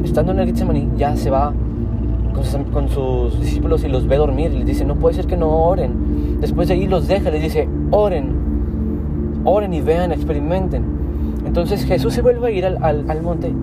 [0.03, 1.53] estando en el Getsemaní, ya se va
[2.73, 5.49] con sus, discípulos y los ve dormir y les dice, no puede ser que no
[5.49, 6.39] oren.
[6.41, 8.31] Después de ahí los deja, les dice, oren,
[9.43, 10.83] oren y vean, experimenten.
[11.45, 13.53] Entonces Jesús se vuelve a ir al, al monte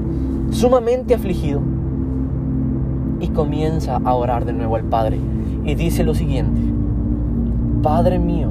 [0.51, 1.74] sumamente afligido
[3.25, 5.19] y comienza a orar de nuevo al Padre.
[5.65, 6.61] Y dice lo siguiente,
[7.83, 8.51] Padre mío,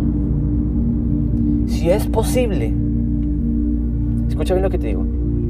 [1.67, 2.73] si es posible,
[4.27, 5.05] escucha bien lo que te digo,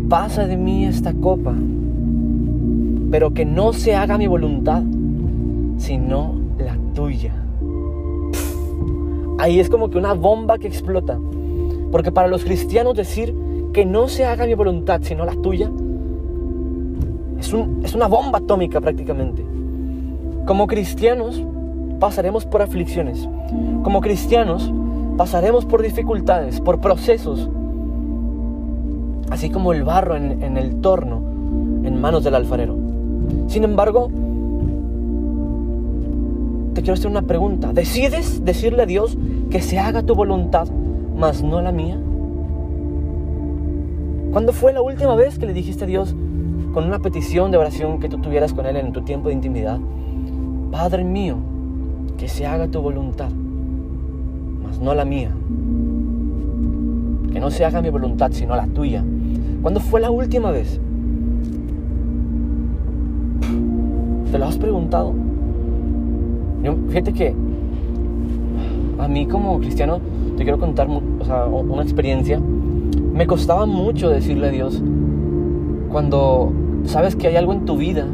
[0.09, 1.53] pasa de mí esta copa,
[3.11, 4.83] pero que no se haga mi voluntad,
[5.77, 7.33] sino la tuya.
[9.39, 11.17] Ahí es como que una bomba que explota.
[11.91, 13.35] Porque para los cristianos decir
[13.71, 15.69] que no se haga mi voluntad, sino la tuya,
[17.43, 19.45] es, una bomba atómica prácticamente.
[20.45, 21.43] Como cristianos
[21.99, 23.27] pasaremos por aflicciones.
[23.83, 24.71] Como cristianos
[25.17, 27.49] pasaremos por dificultades, por procesos.
[29.29, 31.17] Así como el barro en, en el torno
[31.83, 32.75] en manos del alfarero.
[33.47, 34.09] Sin embargo,
[36.73, 37.73] te quiero hacer una pregunta.
[37.73, 39.17] ¿Decides decirle a Dios
[39.49, 40.67] que se haga tu voluntad,
[41.17, 41.97] mas no la mía?
[44.31, 46.15] ¿Cuándo fue la última vez que le dijiste a Dios,
[46.73, 49.79] con una petición de oración que tú tuvieras con Él en tu tiempo de intimidad.
[50.71, 51.37] Padre mío,
[52.17, 53.29] que se haga tu voluntad,
[54.63, 55.31] mas no la mía.
[57.31, 59.03] Que no se haga mi voluntad, sino la tuya.
[59.61, 60.79] ¿Cuándo fue la última vez?
[64.31, 65.13] ¿Te lo has preguntado?
[66.87, 67.35] fíjate que
[68.99, 69.99] a mí como cristiano
[70.37, 72.39] te quiero contar una experiencia.
[73.13, 74.81] Me costaba mucho decirle a Dios
[75.91, 76.51] cuando
[76.85, 78.05] sabes que hay algo en tu vida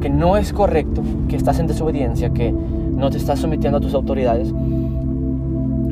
[0.00, 3.94] que no es correcto, que estás en desobediencia, que no te estás sometiendo a tus
[3.94, 4.52] autoridades,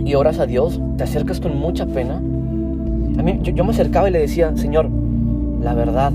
[0.04, 2.16] y oras a Dios, te acercas con mucha pena.
[2.16, 4.90] A mí, yo, me acercaba y le decía, Señor,
[5.62, 6.12] la verdad,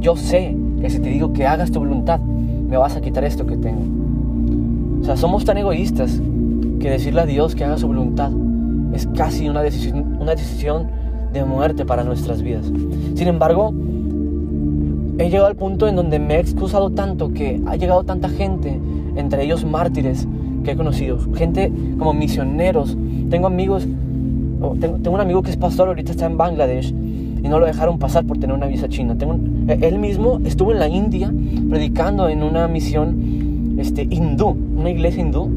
[0.00, 3.46] yo sé que si te digo que hagas tu voluntad, me vas a quitar esto
[3.46, 3.82] que tengo.
[5.02, 6.20] O sea, somos tan egoístas
[6.80, 8.32] que decirle a Dios que haga su voluntad
[8.96, 10.86] es casi una decisión, una decisión
[11.32, 12.66] de muerte para nuestras vidas.
[13.14, 13.74] Sin embargo,
[15.18, 18.78] he llegado al punto en donde me he excusado tanto que ha llegado tanta gente,
[19.16, 20.28] entre ellos mártires
[20.64, 22.96] que he conocido, gente como misioneros.
[23.30, 23.86] Tengo amigos,
[24.80, 28.26] tengo, un amigo que es pastor, ahorita está en Bangladesh y no lo dejaron pasar
[28.26, 29.16] por tener una visa china.
[29.16, 31.32] Tengo, e, él mismo estuvo en la India
[31.70, 35.50] predicando en una misión este, hindú, una iglesia hindú,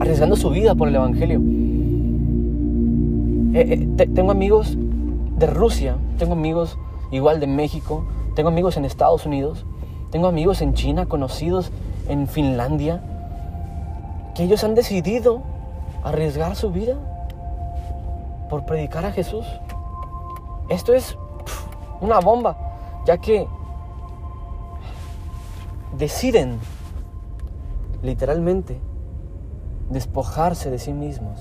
[0.00, 1.40] arriesgando su vida por el Evangelio.
[3.54, 4.78] Eh, eh, tengo amigos
[5.38, 6.78] de Rusia, tengo amigos
[7.10, 9.64] igual de México, tengo amigos en Estados Unidos,
[10.10, 11.72] tengo amigos en China, conocidos
[12.08, 13.02] en Finlandia,
[14.34, 15.42] que ellos han decidido
[16.04, 16.96] arriesgar su vida
[18.48, 19.44] por predicar a Jesús.
[20.68, 21.16] Esto es
[22.00, 22.56] una bomba,
[23.06, 23.46] ya que
[25.96, 26.58] deciden
[28.02, 28.80] literalmente
[29.90, 31.40] despojarse de sí mismos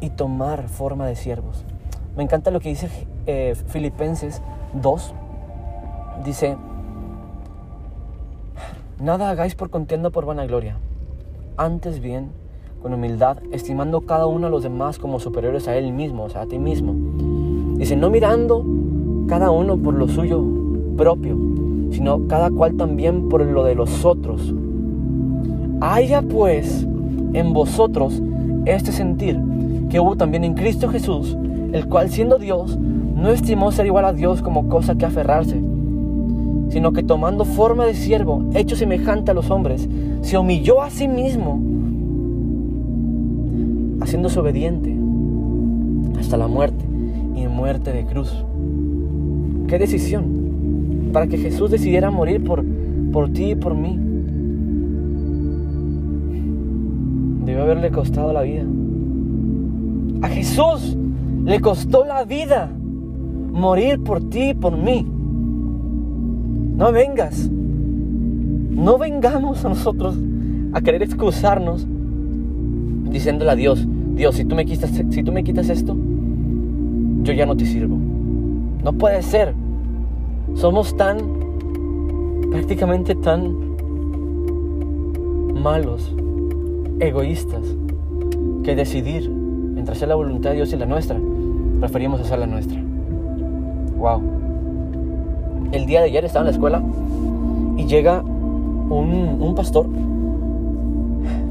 [0.00, 1.64] y tomar forma de siervos.
[2.16, 2.88] Me encanta lo que dice
[3.26, 4.40] eh, Filipenses
[4.80, 5.14] 2.
[6.24, 6.56] Dice,
[9.00, 10.76] nada hagáis por contienda por vanagloria,
[11.56, 12.30] antes bien
[12.80, 16.42] con humildad, estimando cada uno a los demás como superiores a él mismo, o sea,
[16.42, 16.94] a ti mismo.
[17.78, 18.64] Dice, no mirando
[19.26, 20.44] cada uno por lo suyo
[20.96, 21.36] propio,
[21.90, 24.54] sino cada cual también por lo de los otros.
[25.80, 26.86] Haya pues
[27.32, 28.22] en vosotros
[28.66, 29.40] este sentir
[29.90, 31.36] que hubo también en Cristo Jesús,
[31.74, 35.60] el cual siendo Dios, no estimó ser igual a Dios como cosa que aferrarse,
[36.68, 39.88] sino que tomando forma de siervo, hecho semejante a los hombres,
[40.20, 41.60] se humilló a sí mismo,
[44.00, 44.96] haciéndose obediente
[46.16, 46.84] hasta la muerte
[47.34, 48.44] y muerte de cruz.
[49.66, 51.10] ¿Qué decisión?
[51.12, 52.64] Para que Jesús decidiera morir por,
[53.12, 53.98] por ti y por mí.
[57.44, 58.62] Debe haberle costado la vida.
[60.22, 60.96] A Jesús
[61.44, 62.70] le costó la vida
[63.52, 65.06] morir por ti y por mí.
[66.76, 67.48] No vengas.
[67.48, 70.16] No vengamos a nosotros
[70.72, 71.86] a querer excusarnos
[73.10, 75.96] diciéndole a Dios, Dios, si tú me quitas, si tú me quitas esto,
[77.22, 77.96] yo ya no te sirvo.
[78.82, 79.54] No puede ser.
[80.54, 81.18] Somos tan,
[82.50, 83.54] prácticamente tan
[85.62, 86.14] malos,
[87.00, 87.62] egoístas,
[88.62, 89.30] que decidir
[89.76, 91.18] entre hacer la voluntad de Dios y la nuestra,
[91.84, 92.80] preferimos hacer la nuestra.
[93.98, 94.22] Wow.
[95.70, 96.82] El día de ayer estaba en la escuela
[97.76, 99.86] y llega un, un pastor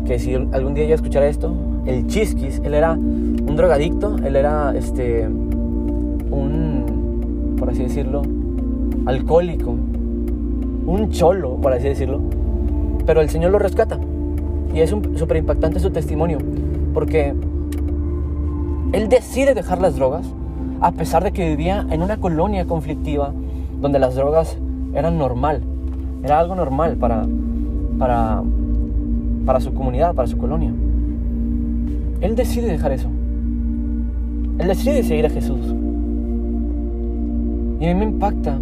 [0.08, 1.54] que si algún día ya escuchara esto,
[1.86, 8.24] el Chisquis, él era un drogadicto, él era este un por así decirlo,
[9.06, 12.22] alcohólico, un cholo, por así decirlo.
[13.06, 14.00] Pero el Señor lo rescata.
[14.74, 16.40] Y es súper impactante su testimonio,
[16.92, 17.36] porque
[18.94, 20.24] él decide dejar las drogas
[20.80, 23.34] a pesar de que vivía en una colonia conflictiva
[23.82, 24.58] donde las drogas
[24.94, 25.62] eran normal,
[26.24, 27.26] era algo normal para,
[27.98, 28.44] para,
[29.46, 30.72] para su comunidad, para su colonia.
[32.22, 33.10] Él decide dejar eso.
[34.60, 35.66] Él decide seguir a Jesús.
[37.80, 38.60] Y a mí me impacta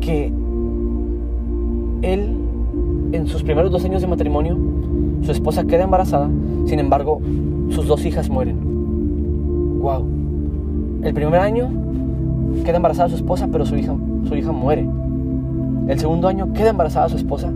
[0.00, 0.26] que
[2.02, 2.36] él,
[3.12, 4.58] en sus primeros dos años de matrimonio,
[5.22, 6.28] su esposa queda embarazada,
[6.66, 7.20] sin embargo,
[7.70, 8.63] sus dos hijas mueren.
[9.84, 10.02] Wow.
[11.02, 11.68] El primer año
[12.64, 13.94] queda embarazada su esposa, pero su hija,
[14.26, 14.88] su hija muere.
[15.88, 17.52] El segundo año queda embarazada su esposa,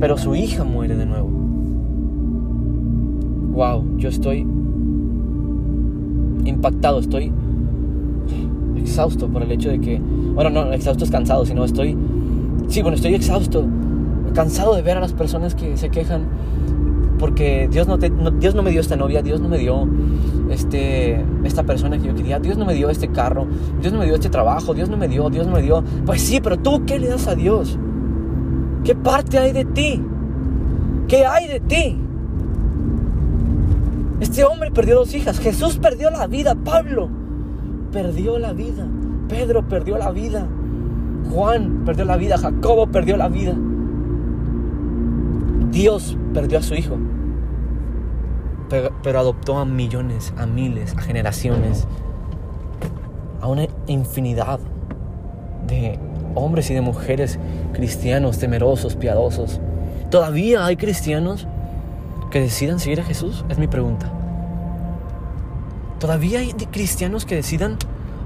[0.00, 1.28] pero su hija muere de nuevo.
[3.52, 4.46] Wow, yo estoy
[6.46, 7.30] impactado, estoy
[8.78, 10.00] exhausto por el hecho de que,
[10.34, 11.94] bueno, no, exhausto es cansado, sino estoy,
[12.68, 13.66] sí, bueno, estoy exhausto,
[14.32, 16.22] cansado de ver a las personas que se quejan
[17.20, 19.86] porque Dios no, Dios no me dio esta novia, Dios no me dio
[20.50, 23.46] este, esta persona que yo quería, Dios no me dio este carro,
[23.80, 25.84] Dios no me dio este trabajo, Dios no me dio, Dios no me dio.
[26.06, 27.78] Pues sí, pero tú, ¿qué le das a Dios?
[28.82, 30.02] ¿Qué parte hay de ti?
[31.06, 31.98] ¿Qué hay de ti?
[34.20, 37.10] Este hombre perdió dos hijas, Jesús perdió la vida, Pablo
[37.92, 38.86] perdió la vida,
[39.28, 40.46] Pedro perdió la vida,
[41.30, 43.54] Juan perdió la vida, Jacobo perdió la vida.
[45.70, 46.98] Dios perdió a su hijo,
[48.68, 51.86] pero, adoptó a millones, a miles, a generaciones,
[53.40, 54.60] a una infinidad
[55.66, 55.98] de
[56.34, 57.38] hombres y de mujeres
[57.72, 59.60] cristianos, temerosos, piadosos.
[60.10, 61.46] ¿Todavía hay cristianos
[62.30, 63.44] que decidan seguir a Jesús?
[63.48, 64.10] Es mi pregunta.
[65.98, 67.76] ¿Todavía hay cristianos que decidan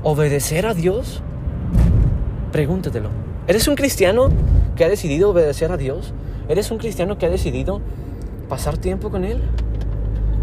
[0.03, 1.23] obedecer a Dios?
[2.53, 3.09] Pregúntatelo.
[3.47, 4.29] ¿Eres un cristiano
[4.77, 6.15] que ha decidido obedecer a Dios?
[6.49, 7.81] ¿Eres un cristiano que ha decidido
[8.49, 9.41] pasar tiempo con Él?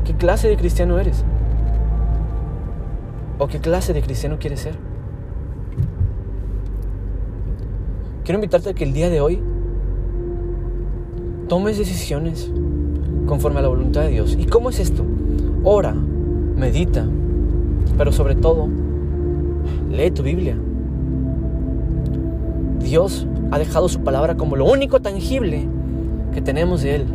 [0.04, 1.24] ¿Qué clase de cristiano eres?
[3.38, 4.76] ¿O qué clase de cristiano quieres ser?
[8.24, 9.40] Quiero invitarte a que el día de hoy
[11.48, 12.52] tomes decisiones
[13.28, 14.36] conforme a la voluntad de Dios.
[14.40, 15.04] ¿Y cómo es esto?
[15.64, 17.06] Ora, medita,
[17.98, 18.68] pero sobre todo,
[19.92, 20.58] lee tu Biblia.
[22.80, 25.68] Dios ha dejado su palabra como lo único tangible
[26.34, 27.06] que tenemos de Él,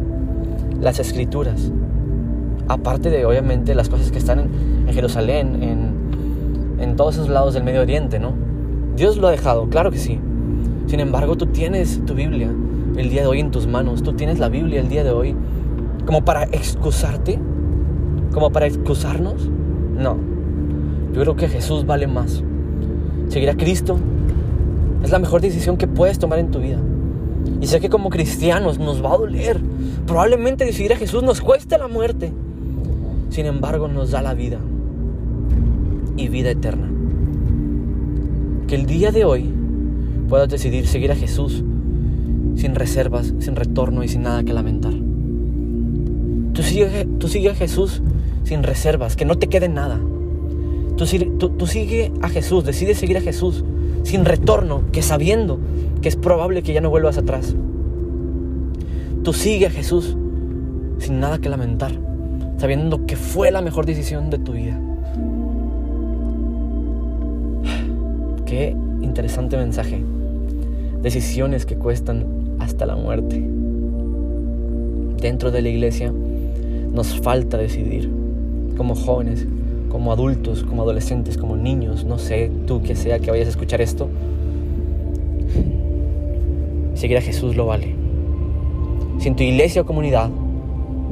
[0.80, 1.70] las escrituras.
[2.68, 4.40] Aparte de, obviamente, las cosas que están
[4.86, 8.32] en, Jerusalén, en, en todos esos lados del Medio Oriente, ¿no?
[8.96, 10.18] Dios lo ha dejado, claro que sí.
[10.86, 12.50] Sin embargo, tú tienes tu Biblia
[12.96, 14.02] el día de hoy en tus manos.
[14.02, 15.34] Tú tienes la Biblia el día de hoy
[16.06, 17.38] como para excusarte,
[18.32, 19.50] como para excusarnos.
[19.98, 20.16] No,
[21.12, 22.42] yo creo que Jesús vale más.
[23.28, 23.98] Seguir a Cristo
[25.02, 26.78] es la mejor decisión que puedes tomar en tu vida.
[27.60, 29.60] Y sé que como cristianos nos va a doler.
[30.06, 32.32] Probablemente decidir a Jesús nos cueste la muerte.
[33.30, 34.58] Sin embargo, nos da la vida
[36.16, 36.90] y vida eterna.
[38.66, 39.50] Que el día de hoy
[40.28, 41.62] puedas decidir seguir a Jesús
[42.56, 44.92] sin reservas, sin retorno y sin nada que lamentar.
[46.52, 48.02] Tú sigue, tú a Jesús
[48.44, 50.00] sin reservas, que no te quede nada.
[50.96, 51.04] Tú,
[51.38, 51.66] tú, tú
[52.22, 53.64] a Jesús, decide seguir a Jesús
[54.02, 55.58] sin retorno, que sabiendo
[56.00, 57.54] que es probable que ya no vuelvas atrás.
[59.22, 60.16] Tú sigue a Jesús
[60.98, 61.92] sin nada que lamentar,
[62.58, 64.80] sabiendo que fue la mejor decisión de tu vida.
[68.46, 70.02] Qué interesante mensaje.
[71.02, 73.44] Decisiones que cuestan hasta la muerte.
[75.20, 76.12] Dentro de la iglesia
[76.92, 78.10] nos falta decidir,
[78.76, 79.46] como jóvenes,
[79.88, 83.80] como adultos, como adolescentes, como niños, no sé, tú que sea que vayas a escuchar
[83.80, 84.08] esto,
[86.94, 87.94] seguir a Jesús lo vale.
[89.18, 90.30] Si en tu iglesia o comunidad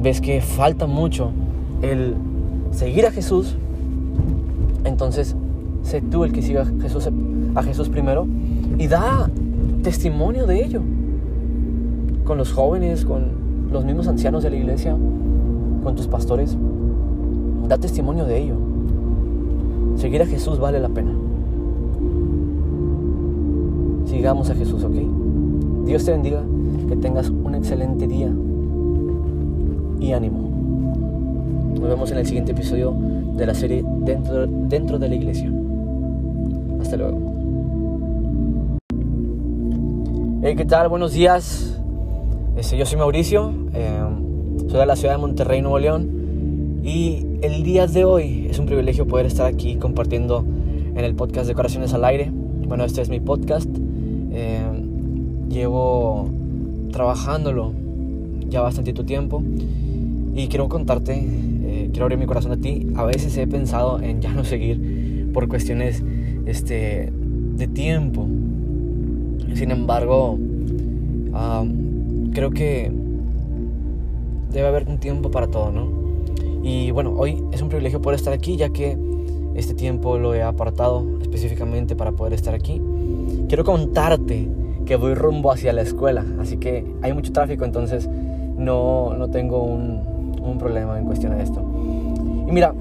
[0.01, 1.31] ves que falta mucho
[1.81, 2.15] el
[2.71, 3.55] seguir a Jesús,
[4.83, 5.35] entonces
[5.83, 7.09] sé tú el que siga a Jesús,
[7.55, 8.27] a Jesús primero
[8.77, 9.29] y da
[9.83, 10.81] testimonio de ello.
[12.23, 14.95] Con los jóvenes, con los mismos ancianos de la iglesia,
[15.83, 16.57] con tus pastores.
[17.67, 18.55] Da testimonio de ello.
[19.95, 21.11] Seguir a Jesús vale la pena.
[24.05, 24.95] Sigamos a Jesús, ¿ok?
[25.85, 26.43] Dios te bendiga,
[26.87, 28.31] que tengas un excelente día
[29.99, 30.49] y ánimo.
[31.79, 32.93] Nos vemos en el siguiente episodio
[33.35, 35.51] de la serie Dentro, dentro de la Iglesia.
[36.81, 37.19] Hasta luego.
[40.43, 40.89] Hey, ¿qué tal?
[40.89, 41.79] Buenos días.
[42.55, 43.99] Este, yo soy Mauricio, eh,
[44.69, 46.14] soy de la ciudad de Monterrey, Nuevo León.
[46.85, 50.45] Y el día de hoy es un privilegio poder estar aquí compartiendo
[50.95, 52.29] en el podcast de Corazones al Aire.
[52.31, 53.67] Bueno, este es mi podcast.
[54.31, 54.59] Eh,
[55.49, 56.29] llevo
[56.91, 57.73] trabajándolo
[58.47, 59.41] ya bastante tiempo
[60.35, 62.85] y quiero contarte, eh, quiero abrir mi corazón a ti.
[62.95, 66.03] A veces he pensado en ya no seguir por cuestiones
[66.45, 67.11] este,
[67.55, 68.27] de tiempo.
[69.55, 70.37] Sin embargo,
[72.31, 72.91] creo que
[74.51, 76.04] debe haber un tiempo para todo, ¿no?
[76.65, 78.97] Y bueno, hoy es un privilegio poder estar aquí ya que
[79.53, 82.81] este tiempo lo he apartado específicamente para poder estar aquí.
[83.47, 84.49] Quiero contarte
[84.87, 88.09] que voy rumbo hacia la escuela, así que hay mucho tráfico, entonces
[88.57, 90.01] no, no tengo un,
[90.41, 91.61] un, problema en cuestión de esto.
[92.47, 92.73] Y mira,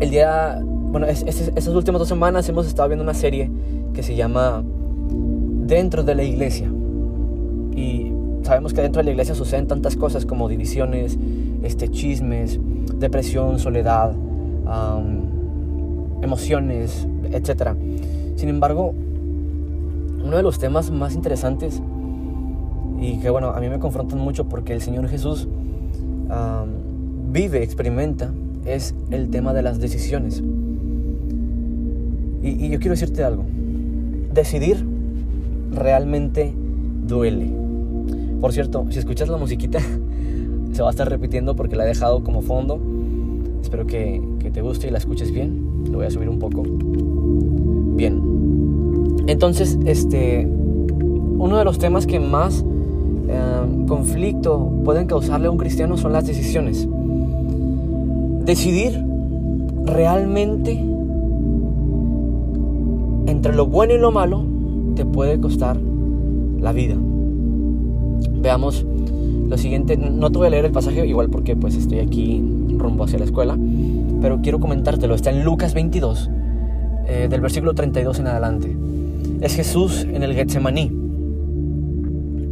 [0.00, 3.50] el día, bueno, es, estas últimas dos semanas hemos estado viendo una serie
[3.94, 4.62] que se llama
[5.64, 6.70] Dentro de la Iglesia.
[7.74, 8.12] Y
[8.46, 11.18] sabemos que dentro de la iglesia suceden tantas cosas como divisiones,
[11.62, 12.60] este, chismes,
[12.98, 14.12] depresión, soledad,
[16.22, 17.70] emociones, etc.
[18.36, 18.94] Sin embargo,
[20.24, 21.80] uno de los temas más interesantes
[23.00, 25.48] y que bueno, a mí me confrontan mucho porque el Señor Jesús
[27.32, 28.32] vive, experimenta,
[28.64, 30.42] es el tema de las decisiones.
[32.42, 33.44] y yo quiero decirte algo.
[34.32, 34.84] Decidir
[35.72, 36.52] realmente
[37.06, 37.50] duele.
[38.40, 39.78] Por cierto, si escuchas la musiquita,
[40.76, 42.78] se va a estar repitiendo porque la he dejado como fondo.
[43.62, 44.22] Espero que,
[44.52, 45.86] te guste y la escuches bien.
[45.90, 46.62] Lo voy a subir un poco.
[47.96, 48.20] Bien.
[49.26, 52.62] Entonces, este, uno de los temas que más
[53.28, 56.86] em, conflicto pueden causarle a un cristiano son las decisiones.
[58.44, 59.02] Decidir
[59.84, 60.72] realmente
[63.26, 64.44] entre lo bueno y lo malo
[64.94, 65.78] te puede costar
[66.60, 66.96] la vida.
[68.42, 68.86] Veamos
[69.48, 73.04] lo siguiente, no te voy a leer el pasaje igual porque pues estoy aquí rumbo
[73.04, 73.56] hacia la escuela,
[74.20, 75.14] pero quiero comentártelo.
[75.14, 76.30] Está en Lucas 22,
[77.06, 78.76] eh, del versículo 32 en adelante.
[79.40, 80.90] Es Jesús en el Getsemaní.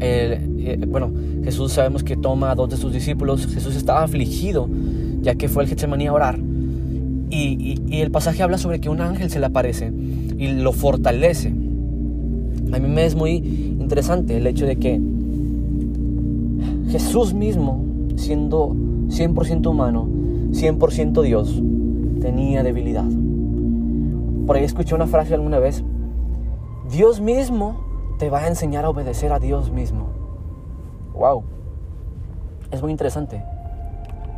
[0.01, 1.11] Eh, bueno,
[1.42, 3.47] Jesús sabemos que toma a dos de sus discípulos.
[3.47, 4.68] Jesús estaba afligido
[5.24, 6.38] ya que fue el Getsemaní a orar.
[7.30, 9.92] Y, el pasaje habla sobre que un ángel se le aparece
[10.38, 11.49] y lo fortalece.
[11.49, 15.01] A mí me es muy interesante el hecho de que
[16.95, 17.84] Jesús mismo,
[18.14, 20.07] siendo 100% humano,
[20.53, 21.61] 100% Dios,
[22.20, 23.03] tenía debilidad.
[24.47, 25.82] Por ahí escuché una frase alguna vez,
[26.88, 27.80] Dios mismo
[28.20, 30.07] te va a enseñar a obedecer a Dios mismo.
[31.14, 31.42] Wow.
[32.70, 33.42] Es muy interesante.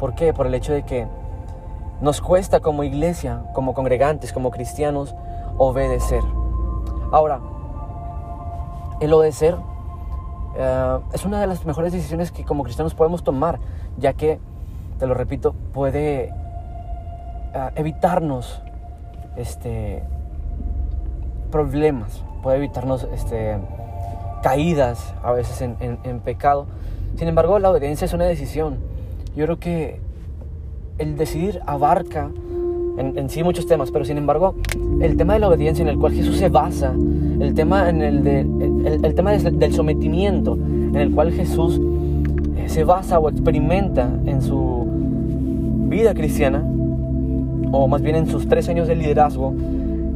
[0.00, 0.32] ¿Por qué?
[0.32, 1.06] Por el hecho de que
[2.00, 5.14] nos cuesta como iglesia, como congregantes, como cristianos,
[5.58, 6.22] obedecer.
[7.12, 7.38] Ahora,
[9.02, 9.56] el obedecer
[10.56, 13.58] eh, es una de las mejores decisiones que como cristianos podemos tomar,
[13.98, 14.38] ya que,
[14.98, 16.32] te lo repito, puede
[17.54, 18.62] eh, evitarnos
[19.36, 20.02] este,
[21.50, 23.58] problemas, puede evitarnos este,
[24.42, 26.66] caídas a veces en, en pecado.
[27.16, 28.78] Sin embargo, la obediencia es una decisión.
[29.34, 30.00] Yo creo que
[30.98, 32.30] el decidir abarca
[32.98, 34.54] en, sí muchos temas, pero sin embargo,
[35.00, 38.24] el tema de la obediencia en el cual Jesús se basa, el tema, en el,
[38.24, 38.40] de,
[38.86, 41.80] el, tema del sometimiento en el cual Jesús
[42.56, 44.86] eh, se basa o experimenta en su
[45.88, 46.64] vida cristiana,
[47.72, 49.52] o más bien en sus tres años de liderazgo,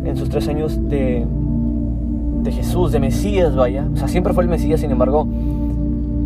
[0.04, 1.24] en sus tres años de,
[2.42, 5.26] de Jesús, de Mesías, vaya, o sea, siempre fue el Mesías, sin embargo,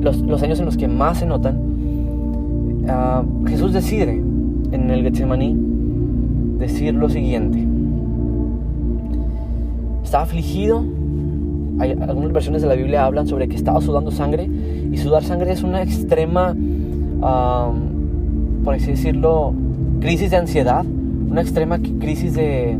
[0.00, 1.58] los, los años en los que más se notan,
[2.88, 4.22] ah, Jesús decide
[4.72, 5.56] en el Getsemaní
[6.58, 7.66] decir lo siguiente.
[10.02, 10.84] Estaba afligido.
[11.78, 14.48] Algunas versiones de la Biblia hablan sobre que estaba sudando sangre.
[14.92, 16.54] Y sudar sangre es una extrema,
[18.64, 19.54] por así decirlo,
[20.00, 20.84] crisis de ansiedad.
[20.84, 22.76] Una extrema crisis de,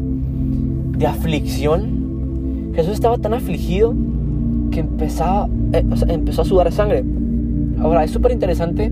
[0.97, 2.73] de aflicción.
[2.75, 3.95] Jesús estaba tan afligido
[4.71, 7.05] que empezaba, eh, empezó a sudar sangre.
[7.81, 8.91] Ahora, es súper interesante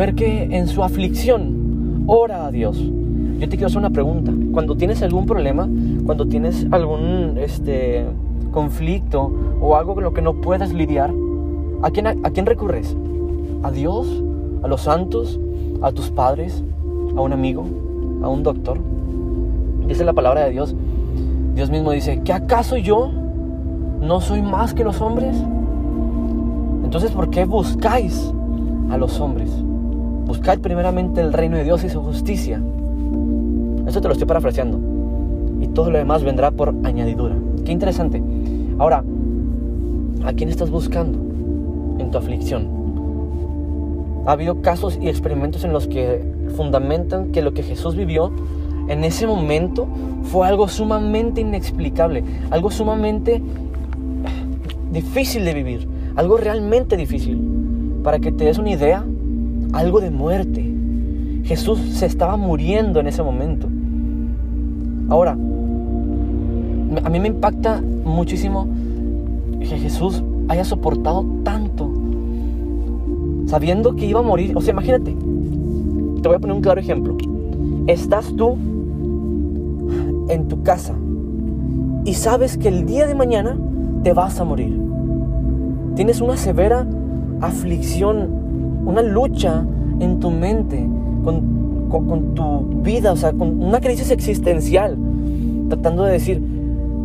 [0.00, 2.78] ver que en su aflicción ora a Dios.
[2.78, 4.32] Yo te quiero hacer una pregunta.
[4.52, 5.68] Cuando tienes algún problema,
[6.04, 8.04] cuando tienes algún este,
[8.50, 9.30] conflicto
[9.60, 11.12] o algo con lo que no puedas lidiar,
[11.82, 12.96] ¿a quién, ¿a quién recurres?
[13.62, 14.22] ¿A Dios?
[14.62, 15.38] ¿A los santos?
[15.82, 16.62] ¿A tus padres?
[17.16, 17.64] ¿A un amigo?
[18.22, 18.78] ¿A un doctor?
[19.86, 20.74] Dice la palabra de Dios.
[21.54, 23.10] Dios mismo dice, ¿que acaso yo
[24.00, 25.36] no soy más que los hombres?
[26.84, 28.32] Entonces, ¿por qué buscáis
[28.90, 29.50] a los hombres?
[30.26, 32.62] Buscad primeramente el reino de Dios y su justicia.
[33.86, 34.78] Eso te lo estoy parafraseando.
[35.60, 37.34] Y todo lo demás vendrá por añadidura.
[37.64, 38.22] Qué interesante.
[38.80, 39.04] Ahora,
[40.24, 41.18] ¿a quién estás buscando
[41.98, 42.66] en tu aflicción?
[44.24, 46.24] Ha habido casos y experimentos en los que
[46.56, 48.32] fundamentan que lo que Jesús vivió
[48.88, 49.86] en ese momento
[50.22, 53.42] fue algo sumamente inexplicable, algo sumamente
[54.90, 57.38] difícil de vivir, algo realmente difícil.
[58.02, 59.04] Para que te des una idea,
[59.74, 60.64] algo de muerte.
[61.44, 63.68] Jesús se estaba muriendo en ese momento.
[65.10, 65.36] Ahora,
[67.04, 68.66] a mí me impacta muchísimo
[69.60, 71.90] que Jesús haya soportado tanto,
[73.46, 74.56] sabiendo que iba a morir.
[74.56, 75.14] O sea, imagínate,
[76.22, 77.16] te voy a poner un claro ejemplo.
[77.86, 78.56] Estás tú
[80.28, 80.94] en tu casa
[82.04, 83.56] y sabes que el día de mañana
[84.02, 84.80] te vas a morir.
[85.94, 86.86] Tienes una severa
[87.40, 88.40] aflicción
[88.84, 89.64] una lucha
[90.00, 90.86] en tu mente
[91.24, 94.96] con, tu vida, o sea, con una crisis existencial,
[95.68, 96.42] tratando de decir,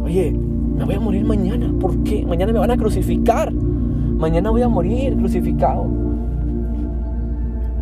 [0.05, 2.23] oye, me voy a morir mañana, ¿por qué?
[2.25, 5.87] Mañana me van a crucificar, mañana voy a morir crucificado.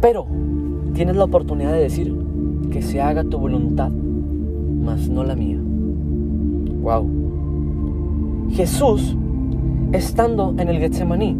[0.01, 0.25] Pero
[0.93, 2.15] tienes la oportunidad de decir
[2.71, 5.59] que se haga tu voluntad, mas no la mía.
[6.81, 7.09] Wow.
[8.51, 9.17] Jesús,
[9.91, 11.35] estando en el Getsemaní,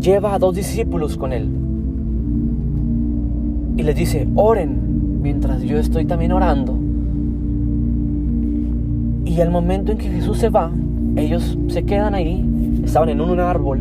[0.00, 1.48] lleva a dos discípulos con él
[3.76, 6.81] y les dice, oren mientras yo estoy también orando.
[9.24, 10.70] Y al momento en que Jesús se va,
[11.16, 13.80] ellos se quedan ahí, estaban en un árbol,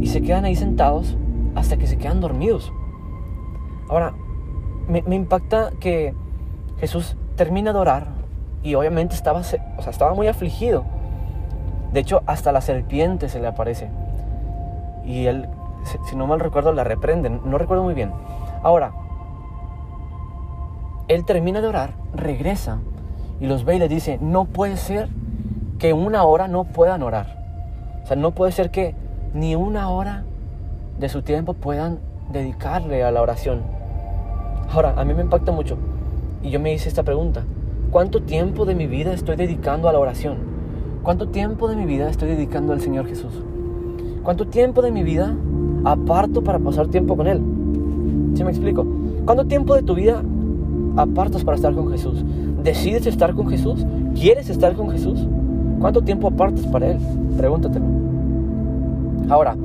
[0.00, 1.16] y se quedan ahí sentados
[1.54, 2.72] hasta que se quedan dormidos.
[3.88, 4.14] Ahora,
[4.88, 6.14] me, impacta que
[6.78, 8.08] Jesús termina de orar
[8.62, 10.84] y obviamente estaba, o sea, estaba muy afligido.
[11.92, 13.90] De hecho, hasta la serpiente se le aparece
[15.04, 15.48] y él,
[16.08, 17.40] si no mal recuerdo, la reprenden.
[17.44, 18.12] No recuerdo muy bien.
[18.62, 18.92] Ahora,
[21.08, 22.78] él termina de orar, regresa
[23.42, 25.08] y los ve y les dice, no puede ser
[25.80, 27.42] que una hora no puedan orar.
[28.04, 28.94] O sea, no puede ser que
[29.34, 30.22] ni una hora
[31.00, 31.98] de su tiempo puedan
[32.32, 33.62] dedicarle a la oración.
[34.72, 35.76] Ahora, a mí me impacta mucho
[36.40, 37.42] y yo me hice esta pregunta.
[37.90, 40.36] ¿Cuánto tiempo de mi vida estoy dedicando a la oración?
[41.02, 43.42] ¿Cuánto tiempo de mi vida estoy dedicando al Señor Jesús?
[44.22, 45.34] ¿Cuánto tiempo de mi vida
[45.84, 47.42] aparto para pasar tiempo con Él?
[48.34, 48.86] ¿Sí me explico?
[49.24, 50.22] ¿Cuánto tiempo de tu vida
[50.96, 52.24] apartas para estar con Jesús?
[52.62, 53.84] ¿Decides estar con Jesús?
[54.14, 55.26] ¿Quieres estar con Jesús?
[55.80, 56.98] ¿Cuánto tiempo apartas para Él?
[57.36, 57.84] Pregúntatelo.
[59.28, 59.56] Ahora,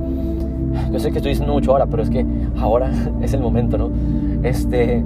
[0.92, 2.24] yo sé que estoy diciendo mucho ahora, pero es que
[2.58, 2.90] ahora
[3.22, 3.90] es el momento, ¿no?
[4.42, 5.02] Este,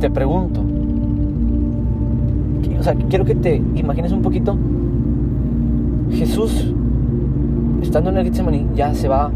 [0.00, 0.62] te pregunto,
[2.78, 4.56] o sea, quiero que te imagines un poquito,
[6.12, 6.72] Jesús,
[7.82, 9.30] estando en el Getsemaní, ya se va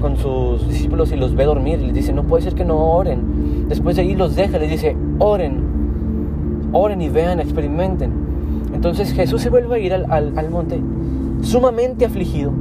[0.00, 2.76] con sus, discípulos y los ve dormir, y les dice, no puede ser que no
[2.76, 3.66] oren.
[3.68, 5.65] Después de ahí los deja, les dice, oren,
[6.76, 8.12] oren y vean, experimenten.
[8.74, 10.80] Entonces Jesús se vuelve a ir al, al monte
[11.42, 12.52] sumamente afligido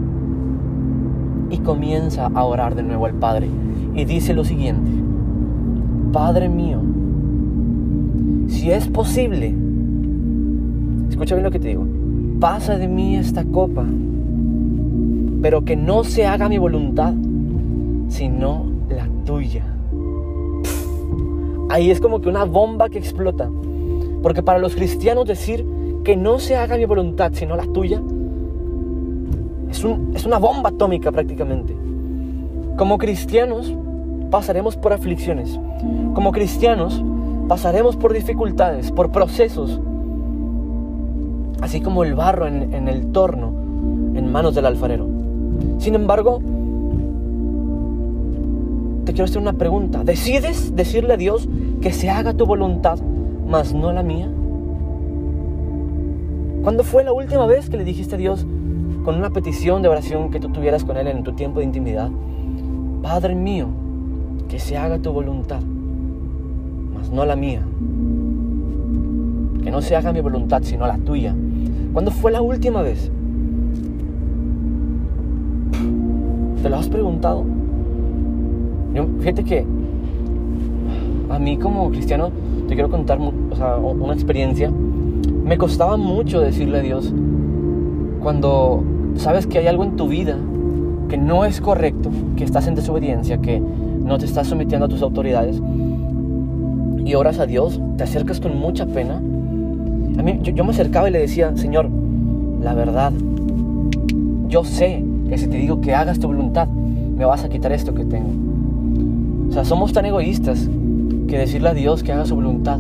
[1.50, 3.48] y comienza a orar de nuevo al Padre.
[3.94, 4.92] Y dice lo siguiente,
[6.12, 6.80] Padre mío,
[8.48, 9.54] si es posible,
[11.10, 11.86] escucha bien lo que te digo,
[12.40, 13.86] pasa de mí esta copa,
[15.42, 17.14] pero que no se haga mi voluntad,
[18.08, 19.64] sino la tuya.
[21.70, 23.50] Ahí es como que una bomba que explota.
[24.26, 25.64] Porque para los cristianos decir
[26.04, 28.02] que no se haga mi voluntad, sino la tuya,
[29.70, 31.76] es, una bomba atómica prácticamente.
[32.76, 33.72] Como cristianos
[34.32, 35.60] pasaremos por aflicciones.
[36.16, 37.04] Como cristianos
[37.48, 39.80] pasaremos por dificultades, por procesos.
[41.62, 43.50] Así como el barro en, en el torno
[44.16, 45.08] en manos del alfarero.
[45.78, 46.42] Sin embargo,
[49.06, 50.04] te quiero hacer una pregunta.
[50.04, 51.48] ¿Decides decirle a Dios
[51.80, 52.98] que se haga tu voluntad,
[53.48, 54.30] mas no la mía?
[56.64, 58.46] ¿Cuándo fue la última vez que le dijiste a Dios,
[59.06, 62.10] con una petición de oración que tú tuvieras con Él en tu tiempo de intimidad.
[63.04, 63.68] Padre mío,
[64.50, 65.62] que se haga tu voluntad,
[66.96, 67.62] mas no la mía.
[69.64, 71.36] Que no se haga mi voluntad, sino la tuya.
[71.94, 73.12] ¿Cuándo fue la última vez?
[76.64, 77.46] ¿Te lo has preguntado?
[79.20, 79.66] fíjate que
[81.30, 82.32] a mí como cristiano
[82.68, 84.72] te quiero contar una experiencia.
[85.44, 87.14] Me costaba mucho decirle a Dios
[88.22, 88.84] cuando
[89.18, 90.38] sabes que hay algo en tu vida
[91.10, 95.02] que no es correcto, que estás en desobediencia, que no te estás sometiendo a tus
[95.02, 95.62] autoridades,
[97.06, 99.18] y oras a Dios, te acercas con mucha pena.
[99.18, 101.90] A mí, yo, me acercaba y le decía, Señor,
[102.62, 103.14] la verdad,
[104.48, 107.94] yo sé que si te digo que hagas tu voluntad, me vas a quitar esto
[107.94, 108.30] que tengo.
[109.50, 110.68] O sea, somos tan egoístas
[111.28, 112.80] que decirle a Dios que haga su voluntad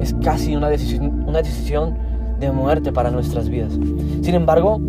[0.00, 1.94] es casi una decisión, una decisión
[2.40, 3.72] de muerte para nuestras vidas.
[4.22, 4.80] Sin embargo,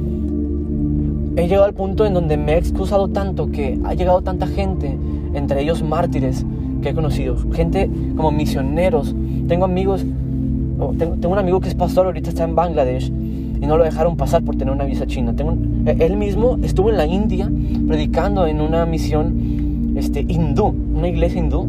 [1.36, 4.98] he llegado al punto en donde me he excusado tanto que ha llegado tanta gente,
[5.34, 6.46] entre ellos mártires
[6.82, 9.16] que he conocido, gente como misioneros.
[9.48, 10.06] Tengo amigos,
[10.98, 14.44] tengo, un amigo que es pastor, ahorita está en Bangladesh y no lo dejaron pasar
[14.44, 15.36] por tener una visa china.
[15.36, 17.50] Tengo, e, él mismo estuvo en la India
[17.88, 21.68] predicando en una misión este, hindú, una iglesia hindú,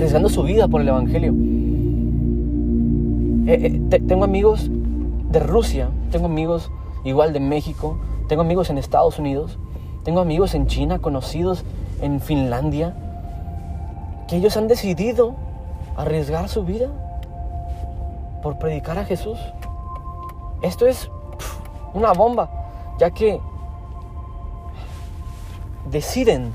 [0.00, 1.34] arriesgando su vida por el Evangelio.
[3.46, 4.70] Eh, eh, tengo amigos
[5.30, 6.70] de Rusia, tengo amigos
[7.04, 9.58] igual de México, tengo amigos en Estados Unidos,
[10.02, 11.66] tengo amigos en China, conocidos
[12.00, 12.96] en Finlandia,
[14.26, 15.34] que ellos han decidido
[15.98, 16.88] arriesgar su vida
[18.42, 19.38] por predicar a Jesús.
[20.62, 21.10] Esto es
[21.92, 22.48] una bomba,
[22.98, 23.38] ya que
[25.90, 26.52] deciden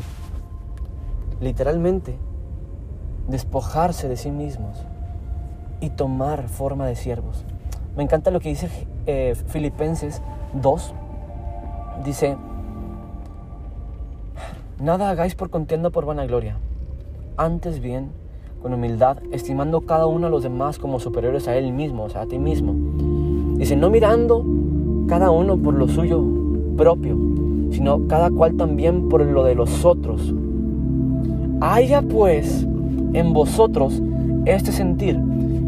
[1.39, 2.24] literalmente
[3.27, 4.85] despojarse de sí mismos
[5.81, 7.43] y tomar forma de siervos.
[7.95, 8.69] Me encanta lo que dice
[9.05, 10.21] eh, Filipenses
[10.61, 10.93] 2.
[12.03, 12.37] Dice,
[14.79, 16.57] nada hagáis por contienda por vanagloria,
[17.37, 18.09] antes bien
[18.61, 22.21] con humildad, estimando cada uno a los demás como superiores a él mismo, o sea,
[22.21, 22.73] a ti mismo.
[23.57, 24.43] Dice, no mirando
[25.07, 26.23] cada uno por lo suyo
[26.75, 27.15] propio,
[27.71, 30.33] sino cada cual también por lo de los otros.
[31.61, 32.65] Haya pues
[33.15, 34.01] en vosotros
[34.45, 35.19] este sentir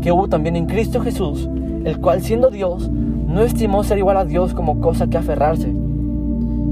[0.02, 1.50] que hubo también en Cristo Jesús,
[1.86, 5.74] el cual siendo Dios, no estimó ser igual a Dios como cosa que aferrarse,